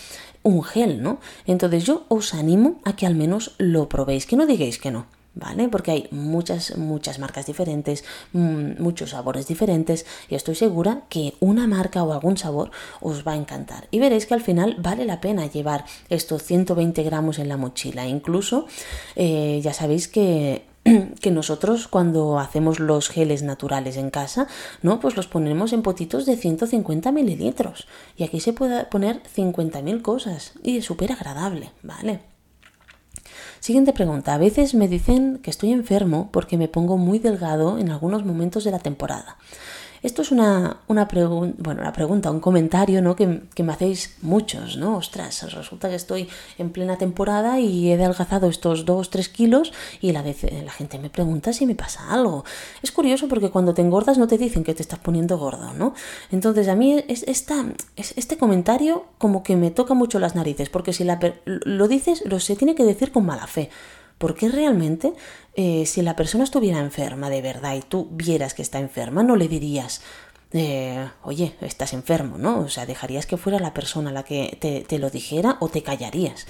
[0.48, 1.18] un gel, ¿no?
[1.46, 5.06] Entonces yo os animo a que al menos lo probéis, que no digáis que no.
[5.34, 5.68] ¿vale?
[5.68, 11.66] Porque hay muchas, muchas marcas diferentes, mm, muchos sabores diferentes y estoy segura que una
[11.66, 13.87] marca o algún sabor os va a encantar.
[13.92, 18.06] Y veréis que al final vale la pena llevar estos 120 gramos en la mochila.
[18.06, 18.66] Incluso
[19.14, 20.64] eh, ya sabéis que
[21.20, 24.46] que nosotros cuando hacemos los geles naturales en casa,
[24.83, 25.01] ¿no?
[25.01, 27.87] Pues los ponemos en potitos de 150 mililitros.
[28.16, 30.53] Y aquí se puede poner 50.000 cosas.
[30.62, 32.20] Y es súper agradable, ¿vale?
[33.61, 34.35] Siguiente pregunta.
[34.35, 38.64] A veces me dicen que estoy enfermo porque me pongo muy delgado en algunos momentos
[38.64, 39.37] de la temporada.
[40.02, 41.08] Esto es una, una,
[41.58, 43.16] bueno, una pregunta, un comentario ¿no?
[43.16, 44.96] que, me hacéis muchos, ¿no?
[44.96, 50.22] Ostras, resulta que estoy en plena temporada y he adelgazado estos 2-3 kilos y la,
[50.22, 52.44] vez, la gente me pregunta si me pasa algo.
[52.82, 55.94] Es curioso porque cuando te engordas no te dicen que te estás poniendo gordo, ¿no?
[56.30, 57.64] Entonces a mí es, esta,
[57.96, 61.04] es, este comentario como que me toca mucho las narices porque si
[61.44, 63.70] lo dices, lo se tiene que decir con mala fe.
[64.18, 65.14] Porque realmente,
[65.54, 69.37] eh, si la persona estuviera enferma de verdad y tú vieras que está enferma, no
[69.37, 70.02] le dirías,
[70.52, 72.61] eh, oye, estás enfermo, ¿no?
[72.61, 75.83] O sea, dejarías que fuera la persona la que te, te lo dijera o te
[75.83, 76.46] callarías.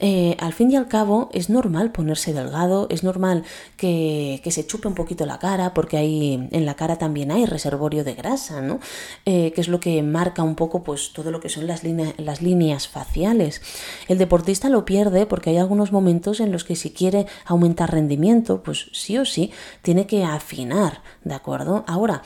[0.00, 3.42] Eh, al fin y al cabo es normal ponerse delgado, es normal
[3.76, 8.04] que, se chupe un poquito la cara, porque ahí en la cara también hay reservorio
[8.04, 8.80] de grasa, ¿no?
[9.26, 12.88] Eh, que es lo que marca un poco pues todo lo que son las, líneas
[12.88, 13.60] faciales.
[14.08, 18.62] El deportista lo pierde porque hay algunos momentos en los que si quiere aumentar rendimiento,
[18.62, 21.84] pues sí o sí tiene que afinar, ¿de acuerdo?
[21.86, 22.22] Ahora,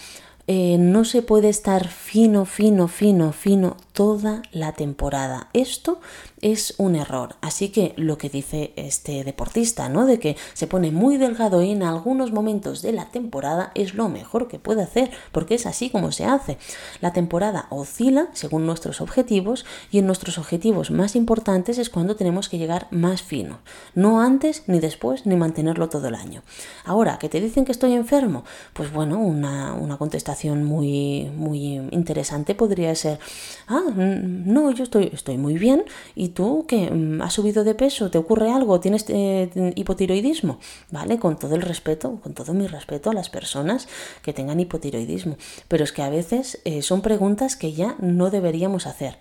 [0.48, 5.48] eh, no se puede estar fino, fino, fino, fino toda la temporada.
[5.52, 6.00] Esto
[6.42, 7.36] es un error.
[7.40, 10.04] Así que lo que dice este deportista, ¿no?
[10.06, 14.48] De que se pone muy delgado en algunos momentos de la temporada es lo mejor
[14.48, 16.58] que puede hacer, porque es así como se hace.
[17.00, 22.48] La temporada oscila según nuestros objetivos y en nuestros objetivos más importantes es cuando tenemos
[22.48, 23.60] que llegar más fino.
[23.94, 26.42] No antes, ni después, ni mantenerlo todo el año.
[26.84, 32.56] Ahora, que te dicen que estoy enfermo, pues bueno, una, una contestación muy, muy interesante
[32.56, 33.20] podría ser,
[33.68, 35.84] ah, no, yo estoy, estoy muy bien.
[36.16, 38.10] ¿Y tú que mm, has subido de peso?
[38.10, 38.80] ¿Te ocurre algo?
[38.80, 40.58] ¿Tienes eh, hipotiroidismo?
[40.90, 41.18] ¿Vale?
[41.18, 43.88] Con todo el respeto, con todo mi respeto a las personas
[44.22, 45.36] que tengan hipotiroidismo.
[45.68, 49.18] Pero es que a veces eh, son preguntas que ya no deberíamos hacer.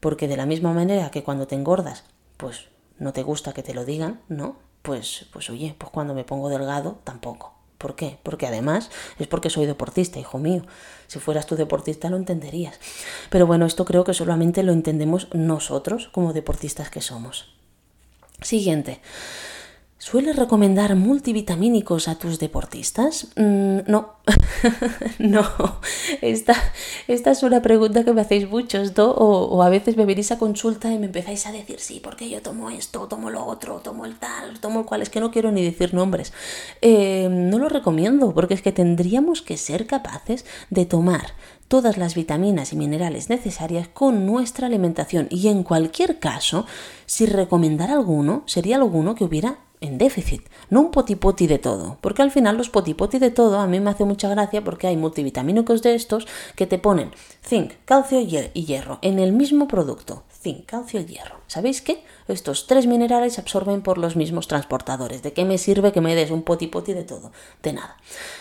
[0.00, 2.04] Porque de la misma manera que cuando te engordas,
[2.36, 4.56] pues no te gusta que te lo digan, ¿no?
[4.82, 7.54] Pues, pues oye, pues cuando me pongo delgado, tampoco.
[7.78, 8.18] ¿Por qué?
[8.22, 10.62] Porque además es porque soy deportista, hijo mío.
[11.06, 12.78] Si fueras tú deportista lo entenderías.
[13.30, 17.54] Pero bueno, esto creo que solamente lo entendemos nosotros como deportistas que somos.
[18.40, 19.00] Siguiente.
[20.06, 23.28] ¿Sueles recomendar multivitamínicos a tus deportistas?
[23.36, 24.16] Mm, no,
[25.18, 25.80] no.
[26.20, 26.54] Esta,
[27.08, 28.92] esta, es una pregunta que me hacéis muchos.
[28.98, 32.42] O, a veces me venís a consulta y me empezáis a decir, sí, porque yo
[32.42, 35.00] tomo esto, tomo lo otro, tomo el tal, tomo el cual.
[35.00, 36.34] Es que no quiero ni decir nombres.
[36.82, 41.28] Eh, no lo recomiendo, porque es que tendríamos que ser capaces de tomar
[41.66, 45.28] todas las vitaminas y minerales necesarias con nuestra alimentación.
[45.30, 46.66] Y en cualquier caso,
[47.06, 52.22] si recomendar alguno, sería alguno que hubiera en déficit, no un potipoti de todo, porque
[52.22, 55.82] al final los potipoti de todo a mí me hace mucha gracia porque hay multivitamínicos
[55.82, 57.10] de estos que te ponen
[57.46, 61.40] zinc, calcio y hierro en el mismo producto, zinc, calcio y hierro.
[61.46, 62.04] ¿Sabéis qué?
[62.28, 65.22] Estos tres minerales se absorben por los mismos transportadores.
[65.22, 67.32] ¿De qué me sirve que me des un poti poti de todo?
[67.62, 67.96] De nada.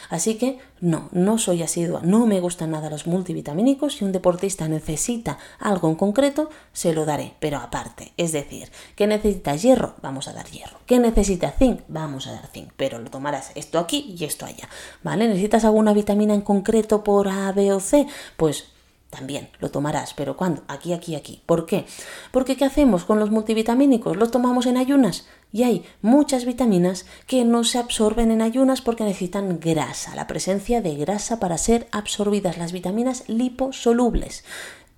[0.10, 3.96] Así que no, no soy asidua, no me gustan nada los multivitamínicos.
[3.96, 8.12] Si un deportista necesita algo en concreto, se lo daré, pero aparte.
[8.18, 9.96] Es decir, ¿qué necesita hierro?
[10.02, 10.80] Vamos a dar hierro.
[10.86, 11.82] ¿Qué necesita zinc?
[11.88, 14.68] Vamos a dar zinc, pero lo tomarás esto aquí y esto allá.
[15.04, 15.28] ¿Vale?
[15.28, 18.06] ¿Necesitas alguna vitamina en concreto por A, B o C?
[18.36, 18.73] Pues
[19.14, 20.64] también lo tomarás, pero ¿cuándo?
[20.68, 21.44] Aquí, aquí, aquí.
[21.46, 21.86] ¿Por qué?
[22.32, 24.18] Porque ¿qué hacemos con los multivitamínicos?
[24.18, 29.04] Los tomamos en ayunas y hay muchas vitaminas que no se absorben en ayunas porque
[29.04, 34.44] necesitan grasa, la presencia de grasa para ser absorbidas, las vitaminas liposolubles,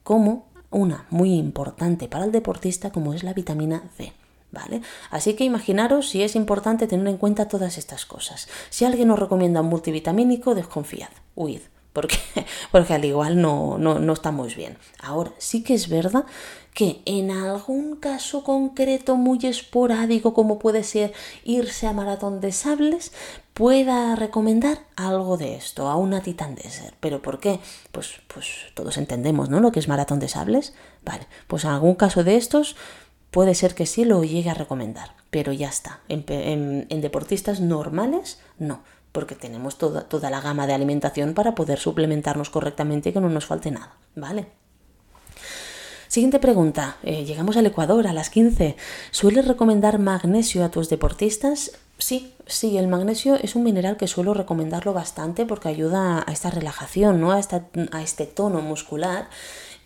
[0.04, 4.14] como una muy importante para el deportista como es la vitamina C.
[4.52, 4.82] ¿Vale?
[5.12, 8.48] Así que imaginaros si es importante tener en cuenta todas estas cosas.
[8.70, 11.60] Si alguien os recomienda un multivitamínico, desconfiad, huid,
[11.96, 12.20] porque,
[12.72, 14.78] porque al igual no, no, no estamos bien.
[15.02, 16.26] Ahora, sí que es verdad
[16.76, 21.14] que en algún caso concreto muy esporádico, como puede ser
[21.46, 23.14] irse a maratón de sables,
[23.54, 26.94] pueda recomendar algo de esto, a una Titan Desert.
[27.00, 27.62] ¿Pero por qué?
[27.94, 29.62] Pues, pues todos entendemos, ¿no?
[29.62, 30.74] Lo que es maratón de sables.
[31.06, 32.76] Vale, pues en algún caso de estos
[33.32, 36.02] puede ser que sí lo llegue a recomendar, pero ya está.
[36.10, 38.82] en deportistas normales, no
[39.16, 43.30] porque tenemos toda, toda la gama de alimentación para poder suplementarnos correctamente y que no
[43.30, 44.48] nos falte nada, ¿vale?
[46.10, 46.98] Siguiente pregunta.
[47.02, 48.76] Eh, llegamos al Ecuador a las 15.
[49.12, 51.72] ¿Sueles recomendar magnesio a tus deportistas?
[51.98, 56.50] Sí, sí, el magnesio es un mineral que suelo recomendarlo bastante porque ayuda a esta
[56.50, 57.32] relajación, ¿no?
[57.32, 57.40] a,
[57.92, 59.28] a este tono muscular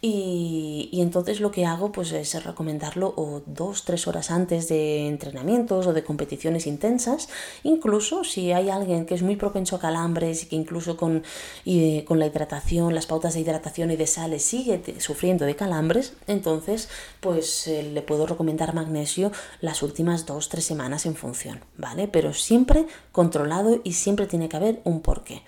[0.02, 5.88] y, entonces lo que hago pues es recomendarlo o dos, tres horas antes de entrenamientos
[5.88, 7.28] o de competiciones intensas.
[7.64, 11.24] Incluso si hay alguien que es muy propenso a calambres y que incluso con,
[11.66, 16.14] y, con la hidratación, las pautas de hidratación y de sales sigue sufriendo de calambres,
[16.28, 16.88] entonces
[17.20, 22.08] pues eh, le puedo recomendar magnesio las últimas dos, tres semanas en función, ¿vale?
[22.08, 25.44] Pero siempre controlado y siempre tiene que haber un porqué.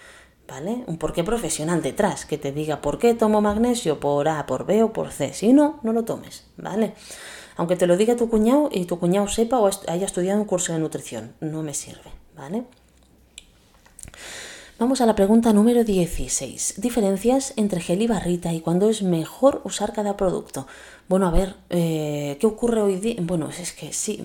[0.48, 0.84] ¿vale?
[0.86, 4.84] Un porqué profesional detrás, que te diga por qué tomo magnesio, por A, por B
[4.84, 5.34] o por C.
[5.34, 6.94] Si no, no lo tomes, ¿vale?
[7.56, 10.74] Aunque te lo diga tu cuñado y tu cuñado sepa o haya estudiado un curso
[10.74, 12.66] de nutrición, no me sirve, ¿vale?
[14.78, 16.76] Vamos a la pregunta número 16.
[16.78, 20.68] Diferencias entre gel y barrita y cuándo es mejor usar cada producto.
[21.08, 23.16] Bueno, a ver, eh, ¿qué ocurre hoy día?
[23.22, 24.24] Bueno, es que sí.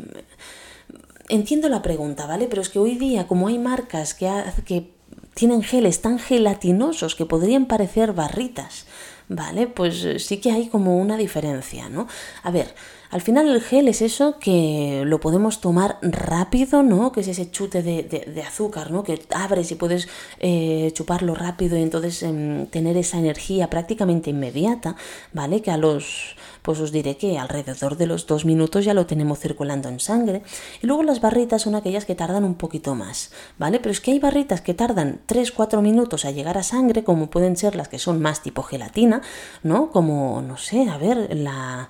[1.29, 2.47] Entiendo la pregunta, ¿vale?
[2.47, 4.31] Pero es que hoy día, como hay marcas que,
[4.65, 4.91] que
[5.35, 8.87] tienen geles tan gelatinosos que podrían parecer barritas,
[9.29, 9.67] ¿vale?
[9.67, 12.07] Pues eh, sí que hay como una diferencia, ¿no?
[12.43, 12.75] A ver,
[13.11, 17.13] al final el gel es eso que lo podemos tomar rápido, ¿no?
[17.13, 19.05] Que es ese chute de, azúcar, ¿no?
[19.05, 20.09] Que abres y puedes
[20.41, 24.97] eh, chuparlo rápido y entonces em, tener esa energía prácticamente inmediata,
[25.33, 25.63] ¿vale?
[25.63, 26.37] Que a los
[26.67, 30.43] pues os diré que alrededor de los dos minutos ya lo tenemos circulando en sangre.
[30.83, 33.79] Y luego las barritas son aquellas que tardan un poquito más, ¿vale?
[33.79, 37.57] Pero es que hay barritas que tardan 3-4 minutos a llegar a sangre, como pueden
[37.57, 39.23] ser las que son más tipo gelatina,
[39.63, 39.93] ¿no?
[39.93, 41.89] Como, no sé, a ver, la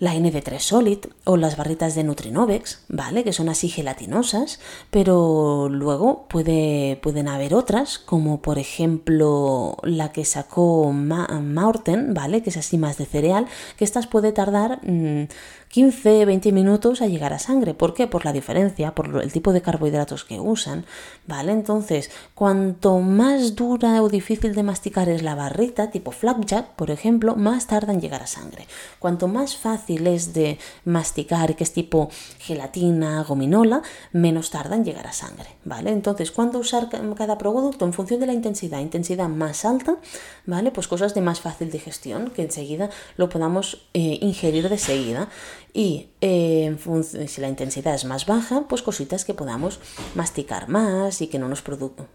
[0.00, 3.22] la ND3 Solid o las barritas de Nutrinovex, ¿vale?
[3.22, 4.58] Que son así gelatinosas,
[4.90, 12.42] pero luego puede, pueden haber otras, como por ejemplo la que sacó Maurten, ¿vale?
[12.42, 14.80] Que es así más de cereal, que estas puede tardar...
[14.82, 15.26] Mm,
[15.70, 17.74] 15, 20 minutos a llegar a sangre.
[17.74, 18.08] ¿Por qué?
[18.08, 20.84] Por la diferencia, por el tipo de carbohidratos que usan,
[21.28, 21.52] ¿vale?
[21.52, 27.36] Entonces, cuanto más dura o difícil de masticar es la barrita, tipo flapjack, por ejemplo,
[27.36, 28.66] más tarda en llegar a sangre.
[28.98, 35.12] Cuanto más fácil de masticar, que es tipo gelatina, gominola, menos tarda en llegar a
[35.12, 35.90] sangre, ¿vale?
[35.90, 37.84] Entonces, ¿cuándo usar cada producto?
[37.84, 38.80] En función de la intensidad.
[38.80, 39.96] Intensidad más alta,
[40.46, 40.70] ¿vale?
[40.70, 45.28] Pues cosas de más fácil digestión, que enseguida lo podamos eh, ingerir de seguida
[45.72, 46.76] y eh,
[47.26, 49.80] si la intensidad es más baja, pues cositas que podamos
[50.14, 51.62] masticar más y que no nos,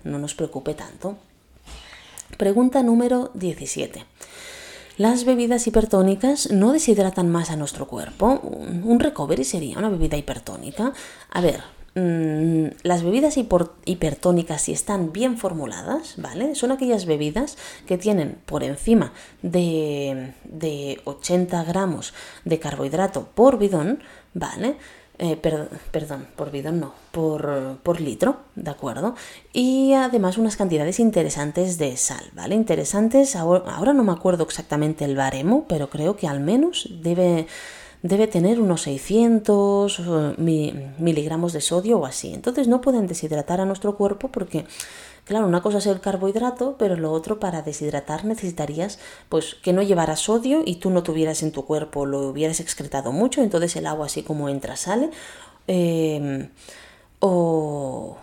[0.04, 1.18] no nos preocupe tanto.
[2.38, 4.15] Pregunta número 17.
[4.98, 8.40] ¿Las bebidas hipertónicas no deshidratan más a nuestro cuerpo?
[8.42, 10.94] ¿Un recovery sería una bebida hipertónica?
[11.32, 11.62] A ver,
[11.98, 16.54] Mm, las bebidas hipertónicas, si están bien formuladas, ¿vale?
[16.54, 20.34] Son aquellas bebidas que tienen por encima de,
[21.06, 24.04] 80 gramos de carbohidrato por bidón,
[24.34, 24.76] ¿vale?
[25.18, 29.16] Eh, perdón, por bidón no, por, por, litro, ¿de acuerdo?
[29.54, 32.56] Y además unas cantidades interesantes de sal, ¿vale?
[32.56, 37.48] Interesantes, ahora no me acuerdo exactamente el baremo, pero creo que al menos debe
[38.08, 42.34] debe tener unos 600 miligramos de sodio o así.
[42.34, 44.66] Entonces no pueden deshidratar a nuestro cuerpo porque,
[45.26, 49.82] claro, una cosa es el carbohidrato, pero lo otro para deshidratar necesitarías pues que no
[49.82, 53.88] llevara sodio y tú no tuvieras en tu cuerpo, lo hubieras excretado mucho, entonces el
[53.88, 55.10] agua así como entra sale.
[55.68, 56.50] Eh,
[57.20, 58.18] o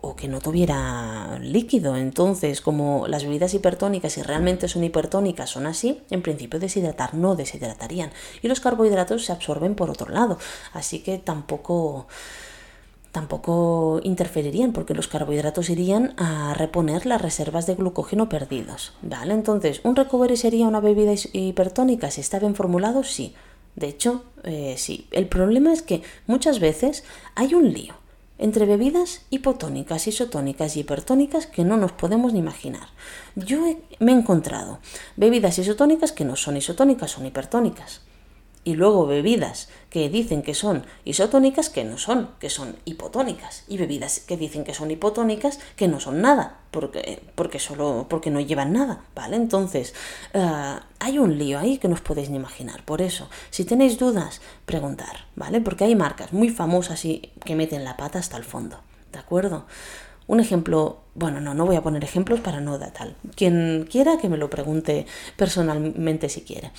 [0.00, 1.96] o, que no tuviera líquido.
[1.96, 7.36] Entonces, como las bebidas hipertónicas, si realmente son hipertónicas, son así, en principio deshidratar no
[7.36, 8.10] deshidratarían.
[8.42, 10.38] Y los carbohidratos se absorben por otro lado.
[10.72, 12.06] Así que tampoco
[13.12, 18.92] tampoco interferirían porque los carbohidratos irían a reponer las reservas de glucógeno perdidos.
[19.02, 19.34] ¿Vale?
[19.34, 23.02] Entonces, ¿un recovery sería una bebida hipertónica si está bien formulado?
[23.02, 23.34] Sí.
[23.76, 25.06] De hecho, eh, sí.
[25.10, 27.94] El problema es que muchas veces hay un lío
[28.38, 32.88] entre bebidas hipotónicas, isotónicas y hipertónicas que no nos podemos ni imaginar.
[33.36, 33.60] Yo
[33.98, 34.78] me he encontrado
[35.16, 38.00] bebidas isotónicas que no son isotónicas, son hipertónicas
[38.62, 43.78] y luego bebidas que dicen que son isotónicas que no son, que son hipotónicas, y
[43.78, 48.40] bebidas que dicen que son hipotónicas que no son nada, porque, porque solo porque no
[48.40, 49.36] llevan nada, ¿vale?
[49.36, 49.94] Entonces,
[50.34, 52.84] eh, hay un lío ahí que no os podéis ni imaginar.
[52.84, 55.60] Por eso, si tenéis dudas, preguntar, ¿vale?
[55.60, 58.80] Porque hay marcas muy famosas y que meten la pata hasta el fondo,
[59.12, 59.66] ¿de acuerdo?
[60.26, 63.16] Un ejemplo, bueno, no, no voy a poner ejemplos para no dar tal.
[63.34, 65.06] Quien quiera que me lo pregunte
[65.36, 66.70] personalmente si quiere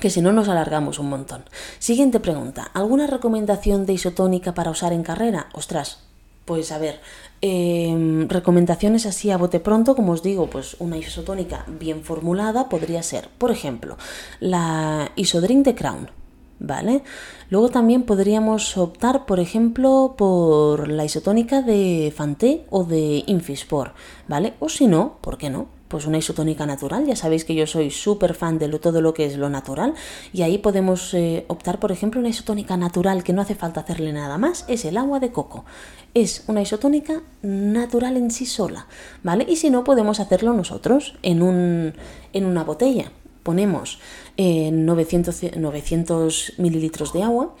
[0.00, 1.44] que si no nos alargamos un montón.
[1.78, 2.70] Siguiente pregunta.
[2.74, 5.48] ¿Alguna recomendación de isotónica para usar en carrera?
[5.52, 5.98] Ostras,
[6.44, 7.00] pues a ver,
[7.40, 13.02] em, recomendaciones así a bote pronto, como os digo, pues una isotónica bien formulada podría
[13.02, 13.96] ser, por ejemplo,
[14.40, 16.10] la isodrink de Crown,
[16.58, 17.02] ¿vale?
[17.48, 23.94] Luego también podríamos optar, por ejemplo, por la isotónica de Fanté o de Infispor,
[24.26, 24.54] ¿vale?
[24.58, 25.68] O si no, ¿por qué no?
[25.92, 27.04] Pues una isotónica natural.
[27.04, 29.92] Ya sabéis que yo soy súper fan de todo lo que es lo natural
[30.32, 34.10] y ahí podemos eh, optar, por ejemplo, una isotónica natural que no hace falta hacerle
[34.14, 35.66] nada más, es el agua de coco.
[36.14, 38.86] Es una isotónica natural en sí sola,
[39.22, 39.44] ¿vale?
[39.46, 41.92] Y si no, podemos hacerlo nosotros en, un,
[42.32, 43.12] en una botella.
[43.42, 44.00] Ponemos
[44.38, 47.54] 900, eh, 900 mililitros de agua,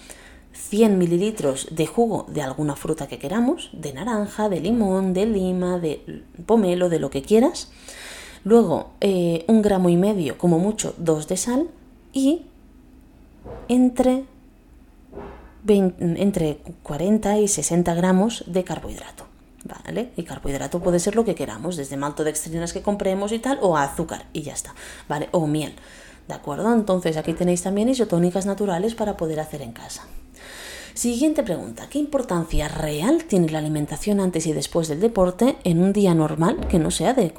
[0.54, 5.78] 100 mililitros de jugo de alguna fruta que queramos, de naranja, de limón, de lima,
[5.78, 7.70] de pomelo, de lo que quieras.
[8.44, 11.68] Luego, eh, un gramo y medio, como mucho, dos de sal
[12.12, 12.42] y
[13.68, 14.24] entre,
[15.66, 19.26] entre 40 y 60 gramos de carbohidrato.
[19.64, 20.10] ¿Vale?
[20.16, 24.26] Y carbohidrato puede ser lo que queramos, desde maltodextrinas que compremos y tal, o azúcar,
[24.32, 24.74] y ya está,
[25.08, 25.28] ¿vale?
[25.30, 25.74] O miel,
[26.26, 26.72] ¿de acuerdo?
[26.74, 30.02] Entonces aquí tenéis también isotónicas naturales para poder hacer en casa.
[30.94, 31.88] Siguiente pregunta.
[31.88, 36.68] ¿Qué importancia real tiene la alimentación antes y después del deporte en un día normal
[36.68, 37.32] que no sea de,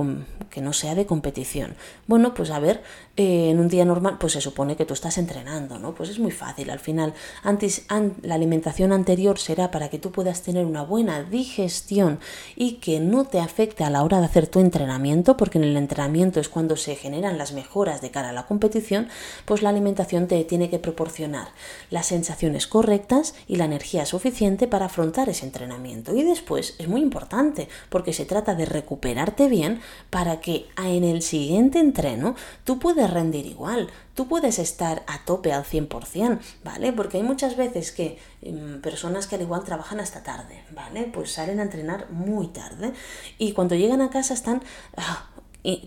[0.50, 1.76] que no sea de competición?
[2.08, 2.82] Bueno, pues a ver,
[3.16, 5.94] eh, en un día normal, pues se supone que tú estás entrenando, ¿no?
[5.94, 6.72] Pues es muy fácil.
[6.72, 7.86] Al final, antes,
[8.24, 12.20] la alimentación anterior será para que tú puedas tener una buena digestión
[12.56, 15.78] y que no te afecte a la hora de hacer tu entrenamiento, porque en el
[15.78, 19.10] entrenamiento es cuando se generan las mejoras de cara a la competición,
[19.46, 21.50] pues la alimentación te tiene que proporcionar
[21.92, 26.16] las sensaciones correctas y la energía suficiente para afrontar ese entrenamiento.
[26.16, 31.22] Y después es muy importante porque se trata de recuperarte bien para que en el
[31.22, 36.94] siguiente entreno tú puedas rendir igual, tú puedes estar a tope al 100%, ¿vale?
[36.94, 41.10] Porque hay muchas veces que em, personas que al igual trabajan hasta tarde, ¿vale?
[41.14, 42.94] Pues salen a entrenar muy tarde
[43.38, 44.62] y cuando llegan a casa están...
[44.98, 45.30] Ah,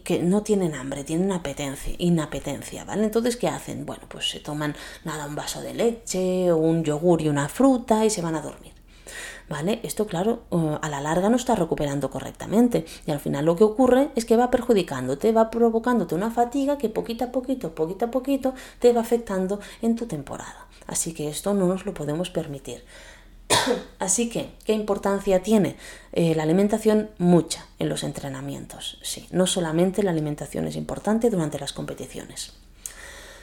[0.04, 3.04] que no tienen hambre, tienen apetencia, inapetencia, ¿vale?
[3.04, 3.84] Entonces, ¿qué hacen?
[3.84, 4.74] Bueno, pues se toman
[5.04, 8.72] nada, un vaso de leche, un yogur y una fruta y se van a dormir.
[9.48, 9.78] ¿Vale?
[9.84, 13.62] Esto, claro, uh, a la larga no está recuperando correctamente y al final lo que
[13.62, 18.10] ocurre es que va perjudicándote, va provocándote una fatiga que poquito a poquito, poquito a
[18.10, 20.66] poquito te va afectando en tu temporada.
[20.88, 22.84] Así que esto no nos lo podemos permitir.
[23.98, 25.76] Así que, ¿qué importancia tiene
[26.12, 27.10] eh, la alimentación?
[27.18, 28.98] Mucha en los entrenamientos.
[29.02, 32.52] Sí, no solamente la alimentación es importante durante las competiciones.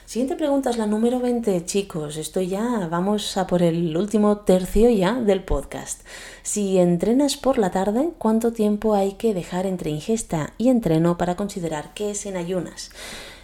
[0.06, 2.18] Siguiente pregunta es la número 20, chicos.
[2.18, 6.02] Esto ya, vamos a por el último tercio ya del podcast.
[6.42, 11.36] Si entrenas por la tarde, ¿cuánto tiempo hay que dejar entre ingesta y entreno para
[11.36, 12.90] considerar que es en ayunas?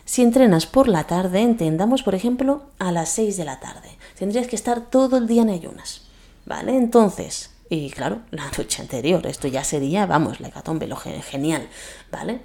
[0.05, 3.89] Si entrenas por la tarde, entendamos por ejemplo a las 6 de la tarde.
[4.19, 6.10] Tendrías que estar todo el día en ayunas.
[6.47, 6.76] ¿Vale?
[6.76, 11.66] Entonces, y claro, la noche anterior, esto ya sería, vamos, la hecatombe, lo genial,
[12.11, 12.41] ¿vale?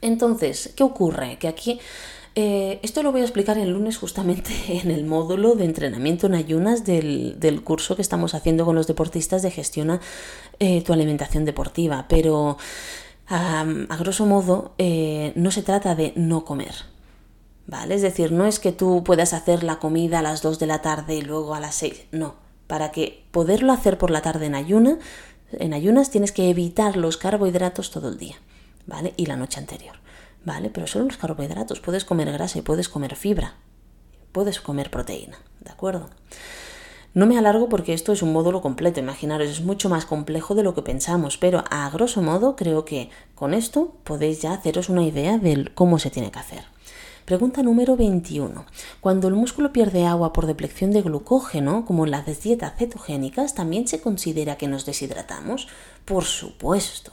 [0.00, 1.38] Entonces, ¿qué ocurre?
[1.38, 1.80] Que aquí,
[2.36, 6.36] eh, esto lo voy a explicar el lunes justamente en el módulo de entrenamiento en
[6.36, 10.00] ayunas del, curso que estamos haciendo con los deportistas de gestiona
[10.60, 12.56] eh, tu alimentación deportiva, pero
[13.30, 13.66] a
[13.98, 16.74] grosso modo eh, no se trata de no comer,
[17.66, 17.94] ¿vale?
[17.94, 20.80] Es decir, no es que tú puedas hacer la comida a las 2 de la
[20.80, 24.54] tarde y luego a las 6, no para que poderlo hacer por la tarde en
[24.54, 24.98] ayuna,
[25.50, 28.36] en ayunas tienes que evitar los carbohidratos todo el día,
[28.86, 29.14] ¿vale?
[29.16, 29.96] Y la noche anterior,
[30.44, 30.70] ¿vale?
[30.70, 33.54] Pero solo los carbohidratos, puedes comer grasa y puedes comer fibra,
[34.30, 36.10] puedes comer proteína, ¿de acuerdo?
[37.14, 40.62] No me alargo porque esto es un módulo completo, imaginaros, es mucho más complejo de
[40.62, 45.02] lo que pensamos, pero a grosso modo creo que con esto podéis ya haceros una
[45.02, 46.64] idea de cómo se tiene que hacer.
[47.28, 48.64] Pregunta número 21.
[49.02, 53.86] Cuando el músculo pierde agua por deplección de glucógeno, como en las dietas cetogénicas, ¿también
[53.86, 55.68] se considera que nos deshidratamos?
[56.06, 57.12] Por supuesto.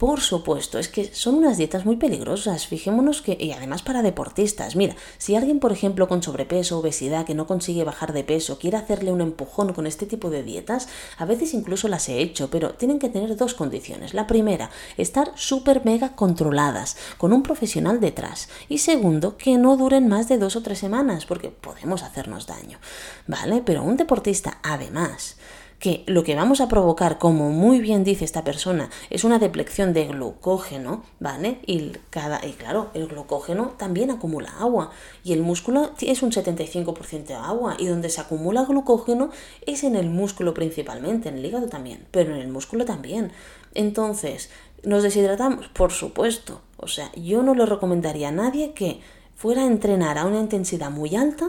[0.00, 2.66] Por supuesto, es que son unas dietas muy peligrosas.
[2.66, 7.34] Fijémonos que, y además para deportistas, mira, si alguien, por ejemplo, con sobrepeso, obesidad, que
[7.34, 10.88] no consigue bajar de peso, quiere hacerle un empujón con este tipo de dietas,
[11.18, 14.14] a veces incluso las he hecho, pero tienen que tener dos condiciones.
[14.14, 18.48] La primera, estar súper mega controladas, con un profesional detrás.
[18.70, 22.78] Y segundo, que no duren más de dos o tres semanas, porque podemos hacernos daño.
[23.26, 23.60] ¿Vale?
[23.66, 25.36] Pero un deportista, además,
[25.80, 29.94] que lo que vamos a provocar, como muy bien dice esta persona, es una deplección
[29.94, 31.58] de glucógeno, ¿vale?
[31.66, 34.90] Y, cada, y claro, el glucógeno también acumula agua
[35.24, 39.30] y el músculo es un 75% de agua y donde se acumula glucógeno
[39.66, 43.32] es en el músculo principalmente, en el hígado también, pero en el músculo también.
[43.72, 44.50] Entonces,
[44.84, 45.68] ¿nos deshidratamos?
[45.68, 46.60] Por supuesto.
[46.76, 49.00] O sea, yo no le recomendaría a nadie que
[49.34, 51.48] fuera a entrenar a una intensidad muy alta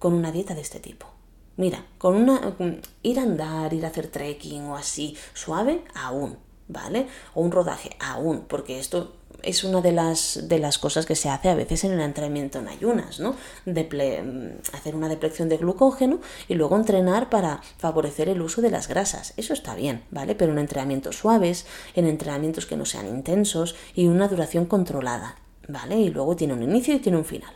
[0.00, 1.09] con una dieta de este tipo.
[1.60, 2.56] Mira, con una
[3.02, 6.38] ir a andar, ir a hacer trekking o así, suave, aún,
[6.68, 7.06] ¿vale?
[7.34, 11.28] O un rodaje, aún, porque esto es una de las, de las cosas que se
[11.28, 13.36] hace a veces en el entrenamiento en ayunas, ¿no?
[14.72, 19.34] hacer una deplección de glucógeno y luego entrenar para favorecer el uso de las grasas.
[19.36, 20.34] Eso está bien, ¿vale?
[20.34, 25.36] Pero en entrenamientos suaves, en entrenamientos que no sean intensos y una duración controlada,
[25.68, 25.98] ¿vale?
[25.98, 27.52] Y luego tiene un inicio y tiene un final,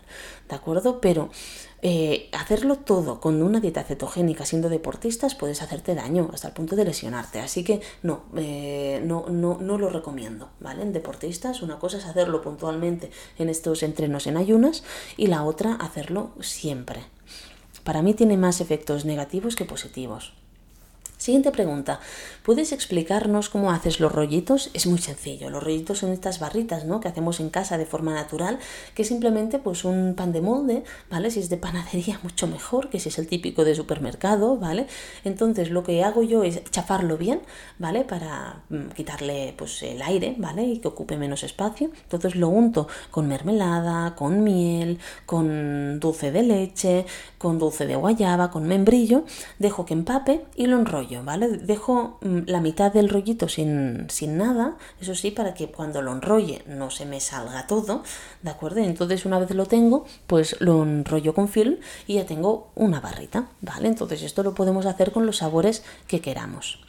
[0.47, 1.01] ¿de acuerdo?
[1.01, 1.31] Pero
[1.87, 6.77] eh, hacerlo todo con una dieta cetogénica siendo deportistas puedes hacerte daño hasta el punto
[6.77, 7.41] de lesionarte.
[7.41, 10.81] Así que no, eh, no, no, no lo recomiendo, ¿vale?
[10.81, 14.83] En deportistas una cosa es hacerlo puntualmente en estos entrenos en ayunas
[15.19, 17.05] y la otra hacerlo siempre.
[17.85, 20.33] Para mí tiene más efectos negativos que positivos.
[21.25, 22.01] Siguiente pregunta.
[22.43, 24.69] ¿Puedes explicarnos cómo haces los rollitos?
[24.75, 25.49] Es muy sencillo.
[25.49, 27.01] Los rollitos son estas barritas, ¿no?
[27.01, 28.59] Que hacemos en casa de forma natural,
[28.95, 31.31] que es simplemente pues un pan de molde, ¿vale?
[31.31, 34.87] Si es de panadería, mucho mejor, que si es el típico de supermercado, ¿vale?
[35.25, 37.41] Entonces lo que hago yo es chafarlo bien,
[37.79, 38.05] ¿vale?
[38.05, 40.65] Para mm, quitarle pues el aire, ¿vale?
[40.65, 41.91] Y que ocupe menos espacio.
[42.03, 47.07] Entonces lo unto con mermelada, con miel, con dulce de leche,
[47.39, 49.25] con dulce de guayaba, con membrillo.
[49.59, 51.49] Dejo que empape y lo enrollo ¿vale?
[51.49, 56.13] Dejo mm, la mitad del rollito sin, sin, nada, eso sí, para que cuando lo
[56.13, 58.03] enrolle no se me salga todo,
[58.43, 58.81] ¿de acuerdo?
[58.81, 63.49] Entonces una vez lo tengo, pues lo enrollo con film y ya tengo una barrita,
[63.61, 63.89] ¿vale?
[63.89, 66.81] Entonces esto lo podemos hacer con los sabores que queramos.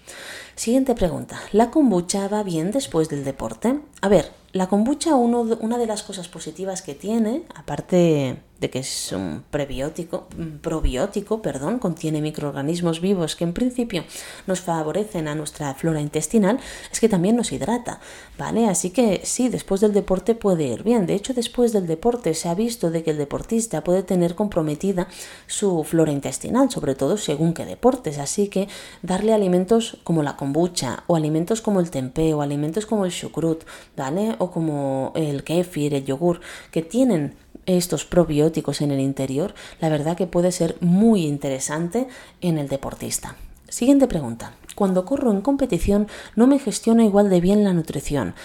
[0.56, 1.40] Siguiente pregunta.
[1.52, 3.80] ¿La kombucha va bien después del deporte?
[4.02, 9.12] A ver, la kombucha, una de las cosas positivas que tiene, aparte de que es
[9.12, 10.28] un prebiótico,
[10.62, 14.04] probiótico, perdón, contiene microorganismos vivos que en principio
[14.48, 16.60] nos favorecen a nuestra flora intestinal,
[16.92, 18.00] es que también nos hidrata,
[18.38, 18.68] ¿vale?
[18.68, 21.06] Así que sí, después del deporte puede ir bien.
[21.06, 25.08] De hecho, después del deporte se ha visto de que el deportista puede tener comprometida
[25.48, 28.18] su flora intestinal, sobre todo según qué deportes.
[28.20, 28.68] Así que
[29.02, 33.64] darle alimentos como la kombucha o alimentos como el tempeh o alimentos como el chucrut,
[33.98, 34.36] ¿vale?
[34.40, 36.40] O como el kefir, el yogur,
[36.72, 37.36] que tienen
[37.66, 42.08] estos probióticos en el interior, la verdad que puede ser muy interesante
[42.42, 43.36] en el deportista.
[43.70, 44.54] Siguiente pregunta.
[44.76, 48.36] Cuando corro en competición no me gestiono igual de bien la nutrición.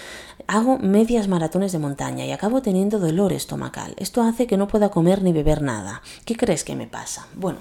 [0.46, 3.94] Hago medias maratones de montaña y acabo teniendo dolor estomacal.
[3.98, 6.02] Esto hace que no pueda comer ni beber nada.
[6.24, 7.26] ¿Qué crees que me pasa?
[7.34, 7.58] Bueno,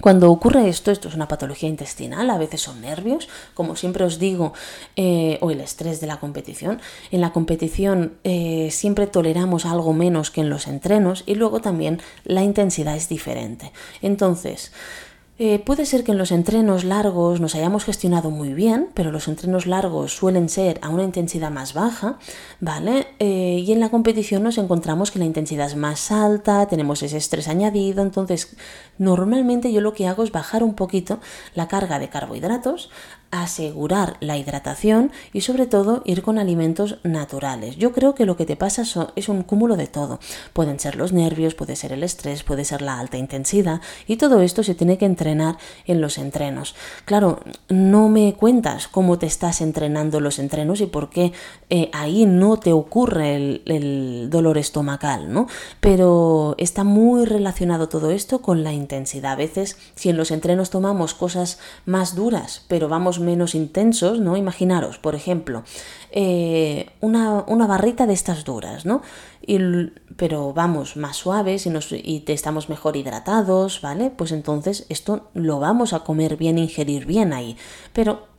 [0.00, 4.18] cuando ocurre esto, esto es una patología intestinal, a veces son nervios, como siempre os
[4.18, 4.52] digo,
[4.94, 6.80] eh, o el estrés de la competición.
[7.10, 12.00] En la competición eh, siempre toleramos algo menos que en los entrenos y luego también
[12.24, 13.72] la intensidad es diferente.
[14.00, 14.72] Entonces,
[15.42, 19.26] eh, puede ser que en los entrenos largos nos hayamos gestionado muy bien, pero los
[19.26, 22.18] entrenos largos suelen ser a una intensidad más baja,
[22.60, 23.06] ¿vale?
[23.20, 27.16] Eh, y en la competición nos encontramos que la intensidad es más alta, tenemos ese
[27.16, 28.54] estrés añadido, entonces
[28.98, 31.20] normalmente yo lo que hago es bajar un poquito
[31.54, 32.90] la carga de carbohidratos
[33.30, 37.76] asegurar la hidratación y sobre todo ir con alimentos naturales.
[37.76, 38.82] Yo creo que lo que te pasa
[39.14, 40.18] es un cúmulo de todo.
[40.52, 44.40] Pueden ser los nervios, puede ser el estrés, puede ser la alta intensidad y todo
[44.40, 46.74] esto se tiene que entrenar en los entrenos.
[47.04, 51.32] Claro, no me cuentas cómo te estás entrenando los entrenos y por qué
[51.68, 55.46] eh, ahí no te ocurre el, el dolor estomacal, ¿no?
[55.80, 59.32] Pero está muy relacionado todo esto con la intensidad.
[59.32, 64.36] A veces, si en los entrenos tomamos cosas más duras, pero vamos menos intensos, ¿no?
[64.36, 65.62] Imaginaros, por ejemplo,
[66.10, 69.02] eh, una, barrita de estas duras, ¿no?
[70.16, 74.10] pero vamos, más suaves y, nos, y te estamos mejor hidratados, ¿vale?
[74.10, 77.56] Pues entonces esto lo vamos a comer bien, ingerir bien ahí.
[77.92, 78.29] Pero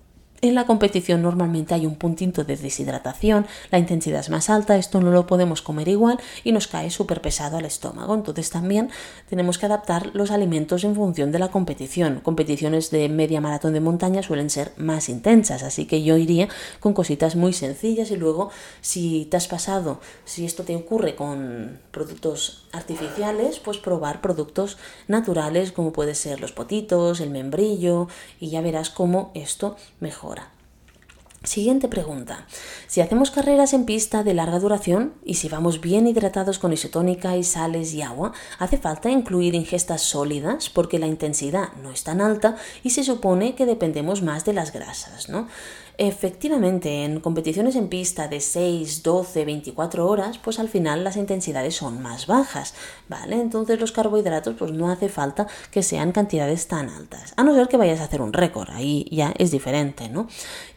[0.43, 4.99] En la competición normalmente hay un puntito de deshidratación, la intensidad es más alta, esto
[4.99, 8.15] no lo podemos comer igual y nos cae súper pesado al estómago.
[8.15, 8.89] Entonces también
[9.29, 12.21] tenemos que adaptar los alimentos en función de la competición.
[12.21, 16.95] Competiciones de media maratón de montaña suelen ser más intensas, así que yo iría con
[16.95, 18.49] cositas muy sencillas y luego
[18.81, 25.71] si te has pasado, si esto te ocurre con productos artificiales, pues probar productos naturales
[25.71, 28.07] como puede ser los potitos, el membrillo
[28.39, 30.30] y ya verás cómo esto mejora.
[31.43, 32.45] Siguiente pregunta.
[32.85, 37.35] Si hacemos carreras en pista de larga duración y si vamos bien hidratados con isotónica
[37.35, 42.21] y sales y agua, ¿hace falta incluir ingestas sólidas porque la intensidad no es tan
[42.21, 45.47] alta y se supone que dependemos más de las grasas, ¿no?
[45.97, 51.75] Efectivamente, en competiciones en pista de 6, 12, 24 horas, pues al final las intensidades
[51.75, 52.73] son más bajas,
[53.09, 53.39] ¿vale?
[53.39, 57.67] Entonces los carbohidratos pues no hace falta que sean cantidades tan altas, a no ser
[57.67, 60.27] que vayas a hacer un récord, ahí ya es diferente, ¿no?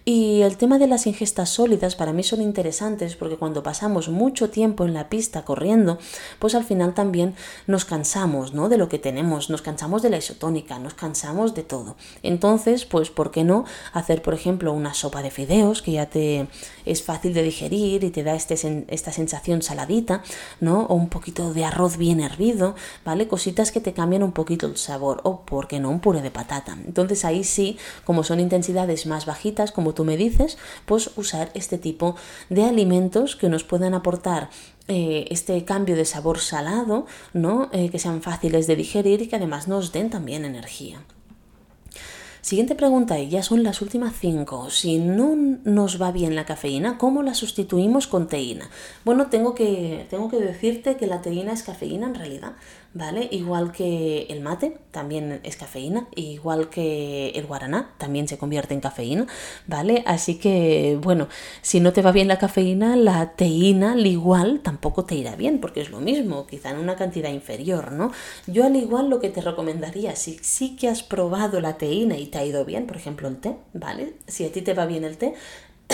[0.06, 4.50] Y el tema de las ingestas sólidas para mí son interesantes porque cuando pasamos mucho
[4.50, 5.98] tiempo en la pista corriendo,
[6.38, 7.34] pues al final también
[7.66, 8.68] nos cansamos, ¿no?
[8.68, 11.96] De lo que tenemos, nos cansamos de la isotónica, nos cansamos de todo.
[12.22, 16.48] Entonces, pues, ¿por qué no hacer, por ejemplo, una sopa de fideos que ya te
[16.84, 20.22] es fácil de digerir y te da este, esta sensación saladita,
[20.60, 20.82] ¿no?
[20.82, 22.74] O un poquito de arroz bien hervido,
[23.04, 23.28] ¿vale?
[23.28, 25.90] Cositas que te cambian un poquito el sabor o, ¿por qué no?
[25.90, 26.76] Un puré de patata.
[26.86, 31.78] Entonces ahí sí, como son intensidades más bajitas, como tú me dices, pues usar este
[31.78, 32.16] tipo
[32.48, 34.50] de alimentos que nos puedan aportar
[34.86, 37.70] eh, este cambio de sabor salado, ¿no?
[37.72, 41.00] Eh, que sean fáciles de digerir y que además nos den también energía.
[42.44, 44.68] Siguiente pregunta, y ya son las últimas cinco.
[44.68, 45.34] Si no
[45.64, 48.68] nos va bien la cafeína, ¿cómo la sustituimos con teína?
[49.02, 52.52] Bueno, tengo que, tengo que decirte que la teína es cafeína en realidad.
[52.94, 53.28] ¿Vale?
[53.30, 58.80] Igual que el mate, también es cafeína, igual que el guaraná, también se convierte en
[58.80, 59.26] cafeína,
[59.66, 60.04] ¿vale?
[60.06, 61.28] Así que, bueno,
[61.60, 65.60] si no te va bien la cafeína, la teína, al igual, tampoco te irá bien,
[65.60, 68.12] porque es lo mismo, quizá en una cantidad inferior, ¿no?
[68.46, 72.26] Yo al igual lo que te recomendaría, si sí que has probado la teína y
[72.26, 74.14] te ha ido bien, por ejemplo el té, ¿vale?
[74.28, 75.34] Si a ti te va bien el té,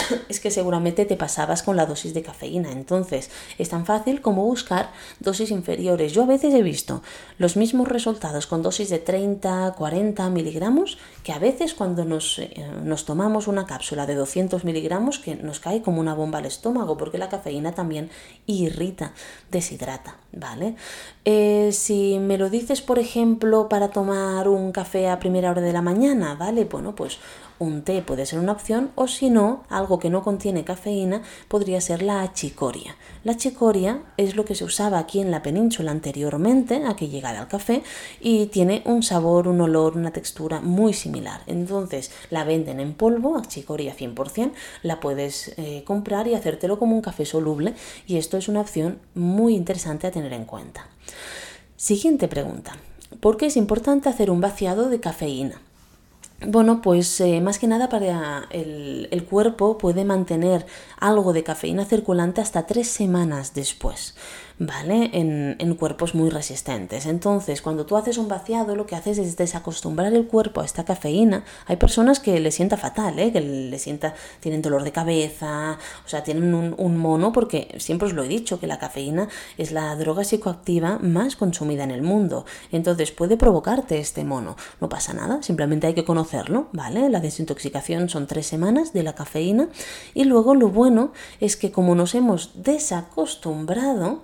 [0.28, 2.72] es que seguramente te pasabas con la dosis de cafeína.
[2.72, 6.12] Entonces, es tan fácil como buscar dosis inferiores.
[6.12, 7.02] Yo a veces he visto
[7.38, 12.66] los mismos resultados con dosis de 30, 40 miligramos que a veces cuando nos, eh,
[12.82, 16.96] nos tomamos una cápsula de 200 miligramos que nos cae como una bomba al estómago
[16.96, 18.10] porque la cafeína también
[18.46, 19.12] irrita,
[19.50, 20.76] deshidrata, ¿vale?
[21.24, 25.72] Eh, si me lo dices, por ejemplo, para tomar un café a primera hora de
[25.72, 26.64] la mañana, ¿vale?
[26.64, 27.18] Bueno, pues
[27.60, 31.80] un té puede ser una opción o si no, algo que no contiene cafeína podría
[31.80, 32.96] ser la achicoria.
[33.22, 37.42] La achicoria es lo que se usaba aquí en la península anteriormente a que llegara
[37.42, 37.82] el café
[38.18, 41.42] y tiene un sabor, un olor, una textura muy similar.
[41.46, 44.52] Entonces la venden en polvo, achicoria 100%,
[44.82, 47.74] la puedes eh, comprar y hacértelo como un café soluble
[48.06, 50.88] y esto es una opción muy interesante a tener en cuenta.
[51.76, 52.76] Siguiente pregunta.
[53.20, 55.60] ¿Por qué es importante hacer un vaciado de cafeína?
[56.46, 60.64] Bueno, pues eh, más que nada para el, el, cuerpo puede mantener
[60.96, 64.14] algo de cafeína circulante hasta tres semanas después.
[64.60, 65.08] ¿Vale?
[65.14, 67.06] En, en, cuerpos muy resistentes.
[67.06, 70.84] Entonces, cuando tú haces un vaciado, lo que haces es desacostumbrar el cuerpo a esta
[70.84, 71.44] cafeína.
[71.66, 73.32] Hay personas que le sienta fatal, ¿eh?
[73.32, 78.08] que le sienta, tienen dolor de cabeza, o sea, tienen un, un, mono, porque siempre
[78.08, 82.02] os lo he dicho, que la cafeína es la droga psicoactiva más consumida en el
[82.02, 82.44] mundo.
[82.70, 84.56] Entonces, puede provocarte este mono.
[84.78, 87.08] No pasa nada, simplemente hay que conocerlo, ¿vale?
[87.08, 89.70] La desintoxicación son tres semanas de la cafeína
[90.12, 94.20] y luego lo bueno es que como nos hemos desacostumbrado,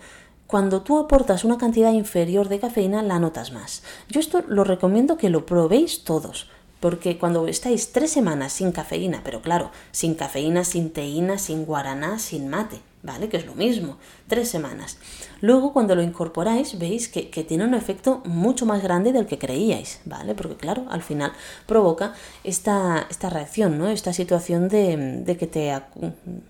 [0.47, 3.83] cuando tú aportas una cantidad inferior de cafeína, la notas más.
[4.09, 6.49] Yo esto lo recomiendo que lo probéis todos,
[6.81, 12.19] porque cuando estáis tres semanas sin cafeína, pero claro, sin cafeína, sin teína, sin guaraná,
[12.19, 13.29] sin mate, ¿vale?
[13.29, 13.97] Que es lo mismo,
[14.27, 14.99] tres semanas.
[15.41, 20.01] Luego, cuando lo incorporáis, veis que, tiene un efecto mucho más grande del que creíais,
[20.05, 20.35] ¿vale?
[20.35, 21.33] Porque claro, al final
[21.67, 23.89] provoca esta, esta reacción, ¿no?
[23.89, 25.73] Esta situación de, de, que te,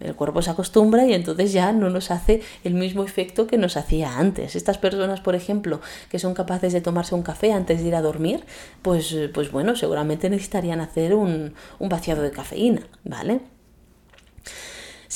[0.00, 3.76] el cuerpo se acostumbra y entonces ya no nos hace el mismo efecto que nos
[3.76, 4.56] hacía antes.
[4.56, 5.80] Estas personas, por ejemplo,
[6.10, 8.44] que son capaces de tomarse un café antes de ir a dormir,
[8.80, 13.55] pues, pues bueno, seguramente necesitarían hacer un, un vaciado de cafeína, ¿vale?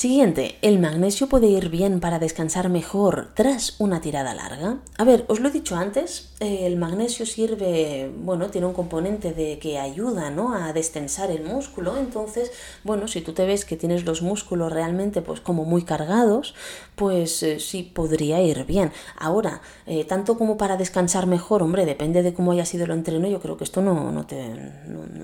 [0.01, 4.79] Siguiente, ¿el magnesio puede ir bien para descansar mejor tras una tirada larga?
[4.97, 9.31] A ver, os lo he dicho antes, eh, el magnesio sirve, bueno, tiene un componente
[9.31, 10.55] de que ayuda, ¿no?
[10.55, 12.51] A destensar el músculo, entonces,
[12.83, 16.55] bueno, si tú te ves que tienes los músculos realmente pues como muy cargados,
[16.95, 18.91] pues eh, sí podría ir bien.
[19.19, 23.27] Ahora, eh, tanto como para descansar mejor, hombre, depende de cómo haya sido el entreno,
[23.27, 24.49] yo creo que esto no, no, te,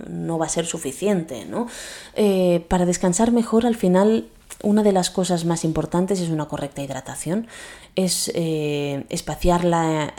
[0.07, 1.65] no, va a ser suficiente, ¿no?
[2.67, 4.27] para descansar mejor, al final
[4.63, 7.47] una de las cosas más importantes es una correcta hidratación
[7.97, 10.13] es eh, espaciar la,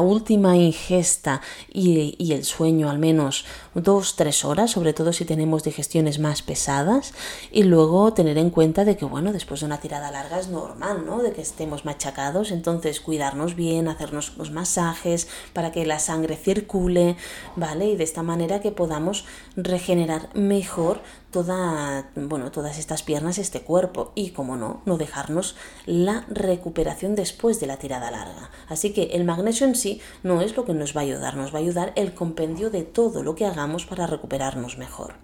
[0.00, 1.40] última ingesta
[1.72, 7.14] y, el sueño al menos dos, tres horas, sobre todo si tenemos digestiones más pesadas,
[7.50, 11.06] y luego tener en cuenta de que, bueno, después de una tirada larga es normal,
[11.06, 11.22] ¿no?
[11.22, 17.16] De que estemos machacados, entonces cuidarnos bien, hacernos los masajes para que la sangre circule,
[17.56, 17.86] ¿vale?
[17.86, 19.24] Y de esta manera que podamos
[19.56, 21.00] regenerar mejor
[21.32, 25.56] toda, bueno, todas estas piernas, este cuerpo, y como no, no dejarnos
[25.86, 28.50] la recuperación de después de la tirada larga.
[28.68, 31.54] Así que el magnesio en sí no es lo que nos va a ayudar, nos
[31.54, 35.14] va a ayudar el compendio de todo lo que hagamos para recuperarnos mejor.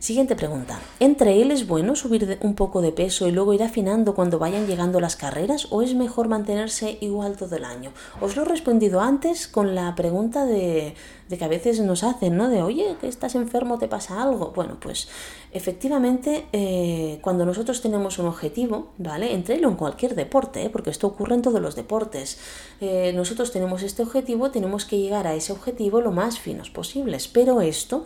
[0.00, 0.78] Siguiente pregunta.
[1.00, 4.66] ¿Entre él es bueno subir un poco de peso y luego ir afinando cuando vayan
[4.66, 7.92] llegando las carreras o es mejor mantenerse igual todo el año?
[8.20, 10.94] Os lo he respondido antes con la pregunta de
[11.28, 12.48] de que a veces nos hacen, ¿no?
[12.48, 14.52] De, oye, que estás enfermo, te pasa algo.
[14.54, 15.08] Bueno, pues
[15.52, 19.32] efectivamente, eh, cuando nosotros tenemos un objetivo, ¿vale?
[19.34, 20.70] Entre en cualquier deporte, ¿eh?
[20.70, 22.38] porque esto ocurre en todos los deportes.
[22.80, 27.26] Eh, nosotros tenemos este objetivo, tenemos que llegar a ese objetivo lo más finos posibles,
[27.28, 28.04] pero esto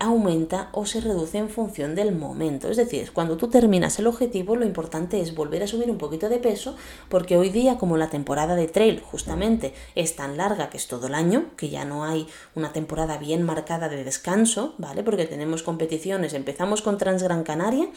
[0.00, 2.68] aumenta o se reduce en función del momento.
[2.68, 6.28] Es decir, cuando tú terminas el objetivo, lo importante es volver a subir un poquito
[6.28, 6.76] de peso,
[7.08, 11.06] porque hoy día, como la temporada de trail justamente es tan larga que es todo
[11.06, 15.02] el año, que ya no hay una temporada bien marcada de descanso, ¿vale?
[15.02, 17.88] Porque tenemos competiciones, empezamos con Transgran Canaria,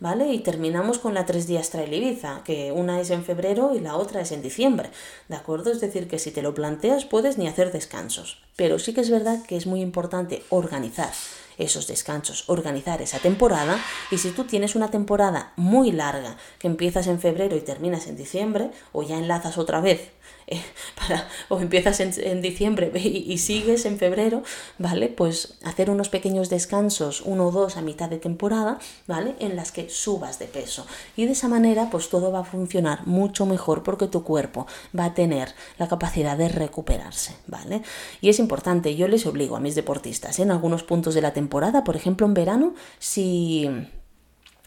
[0.00, 0.32] ¿vale?
[0.32, 3.96] Y terminamos con la tres días Trail Ibiza, que una es en febrero y la
[3.96, 4.90] otra es en diciembre,
[5.28, 5.70] ¿de acuerdo?
[5.70, 9.10] Es decir, que si te lo planteas puedes ni hacer descansos, pero sí que es
[9.10, 11.12] verdad que es muy importante organizar
[11.58, 13.78] esos descansos, organizar esa temporada
[14.10, 18.16] y si tú tienes una temporada muy larga que empiezas en febrero y terminas en
[18.16, 20.10] diciembre o ya enlazas otra vez
[20.46, 20.60] eh,
[20.96, 24.42] para, o empiezas en, diciembre y, sigues en febrero,
[24.78, 25.08] ¿vale?
[25.08, 29.34] Pues hacer unos pequeños descansos, uno o dos a mitad de temporada, ¿vale?
[29.38, 30.86] En las que subas de peso.
[31.16, 34.66] Y de esa manera, pues todo va a funcionar mucho mejor porque tu cuerpo
[34.98, 37.82] va a tener la capacidad de recuperarse, ¿vale?
[38.20, 41.84] Y es importante, yo les obligo a mis deportistas en algunos puntos de la temporada,
[41.84, 43.68] por ejemplo en verano, si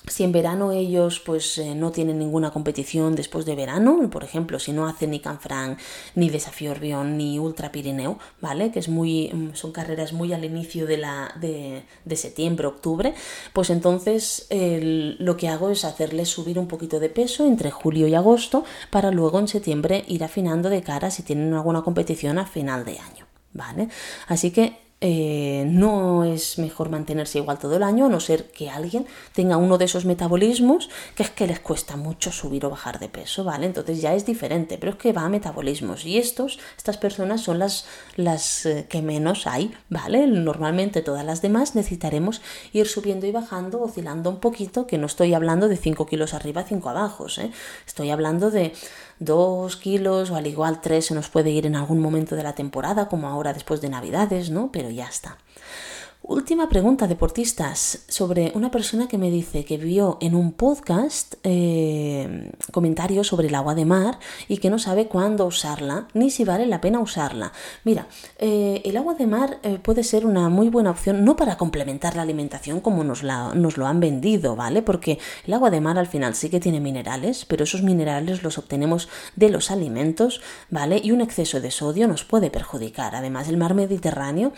[0.07, 4.59] si en verano ellos pues eh, no tienen ninguna competición después de verano, por ejemplo,
[4.59, 5.79] si no hacen ni Canfranc,
[6.15, 8.71] ni Desafío Orbión, ni Ultra Pirineo, ¿vale?
[8.71, 13.13] Que es muy, mm, son carreras muy al inicio de, la, de, septiembre, octubre,
[13.51, 18.15] pues entonces lo que hago es hacerles subir un poquito de peso entre julio y
[18.15, 22.85] agosto para luego en septiembre ir afinando de cara si tienen alguna competición a final
[22.85, 23.89] de año, ¿vale?
[24.27, 28.71] Así que eh, no es mejor mantenerse igual todo el año, a no ser que
[28.71, 32.97] alguien tenga uno de esos metabolismos que es que les cuesta mucho subir o bajar
[32.97, 33.67] de peso, ¿vale?
[33.67, 37.59] Entonces ya es diferente, pero es que va a metabolismos y estos, estas personas son
[37.59, 37.85] las,
[38.15, 40.25] las eh, que menos hay, ¿vale?
[40.25, 42.41] Normalmente todas las demás necesitaremos
[42.73, 46.63] ir subiendo y bajando, oscilando un poquito, que no estoy hablando de 5 kilos arriba,
[46.63, 47.51] 5 abajo, ¿eh?
[47.85, 48.73] Estoy hablando de
[49.19, 52.53] dos kilos o al igual tres se nos puede ir en algún momento de la
[52.53, 54.71] temporada, como ahora después de Navidades, ¿no?
[54.71, 55.37] Pero ya está.
[56.27, 62.51] Última pregunta, deportistas, sobre una persona que me dice que vio en un podcast eh,
[62.71, 64.17] comentarios sobre el agua de mar
[64.47, 67.51] y que no sabe cuándo usarla ni si vale la pena usarla.
[67.83, 68.07] Mira,
[68.39, 72.15] eh, el agua de mar eh, puede ser una muy buena opción, no para complementar
[72.15, 74.81] la alimentación como nos, nos lo han vendido, ¿vale?
[74.81, 78.57] Porque el agua de mar al final sí que tiene minerales, pero esos minerales los
[78.57, 80.99] obtenemos de los alimentos, ¿vale?
[81.03, 83.15] Y un exceso de sodio nos puede perjudicar.
[83.15, 84.53] Además, el mar Mediterráneo,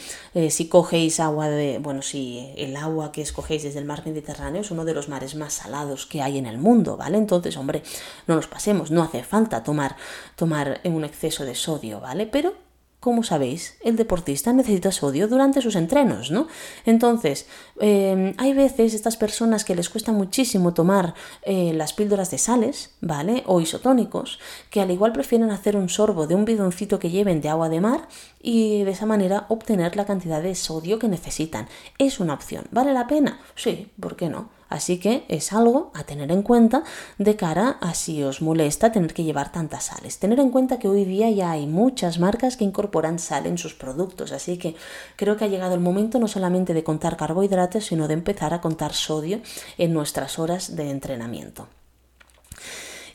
[0.50, 4.72] si cogéis agua de bueno, si el agua que escogéis desde el mar Mediterráneo es
[4.72, 7.18] uno de los mares más salados que hay en el mundo, ¿vale?
[7.18, 7.84] Entonces, hombre,
[8.28, 9.96] no nos pasemos, no hace falta tomar,
[10.36, 12.28] tomar un exceso de sodio, ¿vale?
[12.28, 12.67] Pero
[13.08, 16.50] como sabéis, el deportista necesita sodio durante sus entrenos, ¿no?
[16.86, 17.48] Entonces,
[17.80, 22.98] em, hay veces estas personas que les cuesta muchísimo tomar eh, las píldoras de sales,
[23.00, 23.44] ¿vale?
[23.46, 24.40] O isotónicos,
[24.70, 27.80] que al igual prefieren hacer un sorbo de un bidoncito que lleven de agua de
[27.80, 28.10] mar
[28.42, 31.70] y de esa manera obtener la cantidad de sodio que necesitan.
[31.98, 32.66] Es una opción.
[32.72, 33.40] ¿Vale la pena?
[33.56, 34.57] Sí, ¿por qué no?
[34.70, 36.84] Así que es algo a tener en cuenta
[37.18, 40.20] de cara a si os molesta tener que llevar tantas sales.
[40.20, 43.74] Tener en cuenta que hoy día ya hay muchas marcas que incorporan sal en sus
[43.74, 44.76] productos, así que
[45.16, 48.62] creo que ha llegado el momento no solamente de contar carbohidratos, sino de empezar a
[48.62, 49.40] contar sodio
[49.78, 51.68] en nuestras horas de entrenamiento.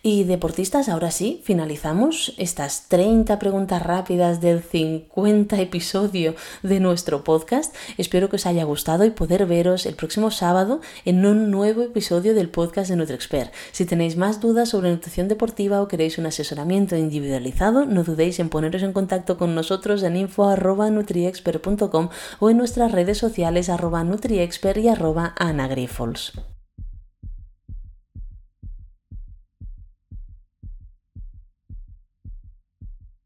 [0.05, 6.35] Y deportistas, ahora sí, finalizamos estas 30 preguntas rápidas del 50 episodio
[6.65, 7.73] de nuestro podcast.
[7.99, 12.35] Espero que os haya gustado y poder veros el próximo sábado en un nuevo episodio
[12.35, 13.53] del podcast de NutriExpert.
[13.71, 18.49] Si tenéis más dudas sobre nutrición deportiva o queréis un asesoramiento individualizado, no dudéis en
[18.49, 22.09] poneros en contacto con nosotros en info.nutriexpert.com
[22.41, 26.33] o en nuestras redes sociales arroba nutriexpert y arroba anagrifols.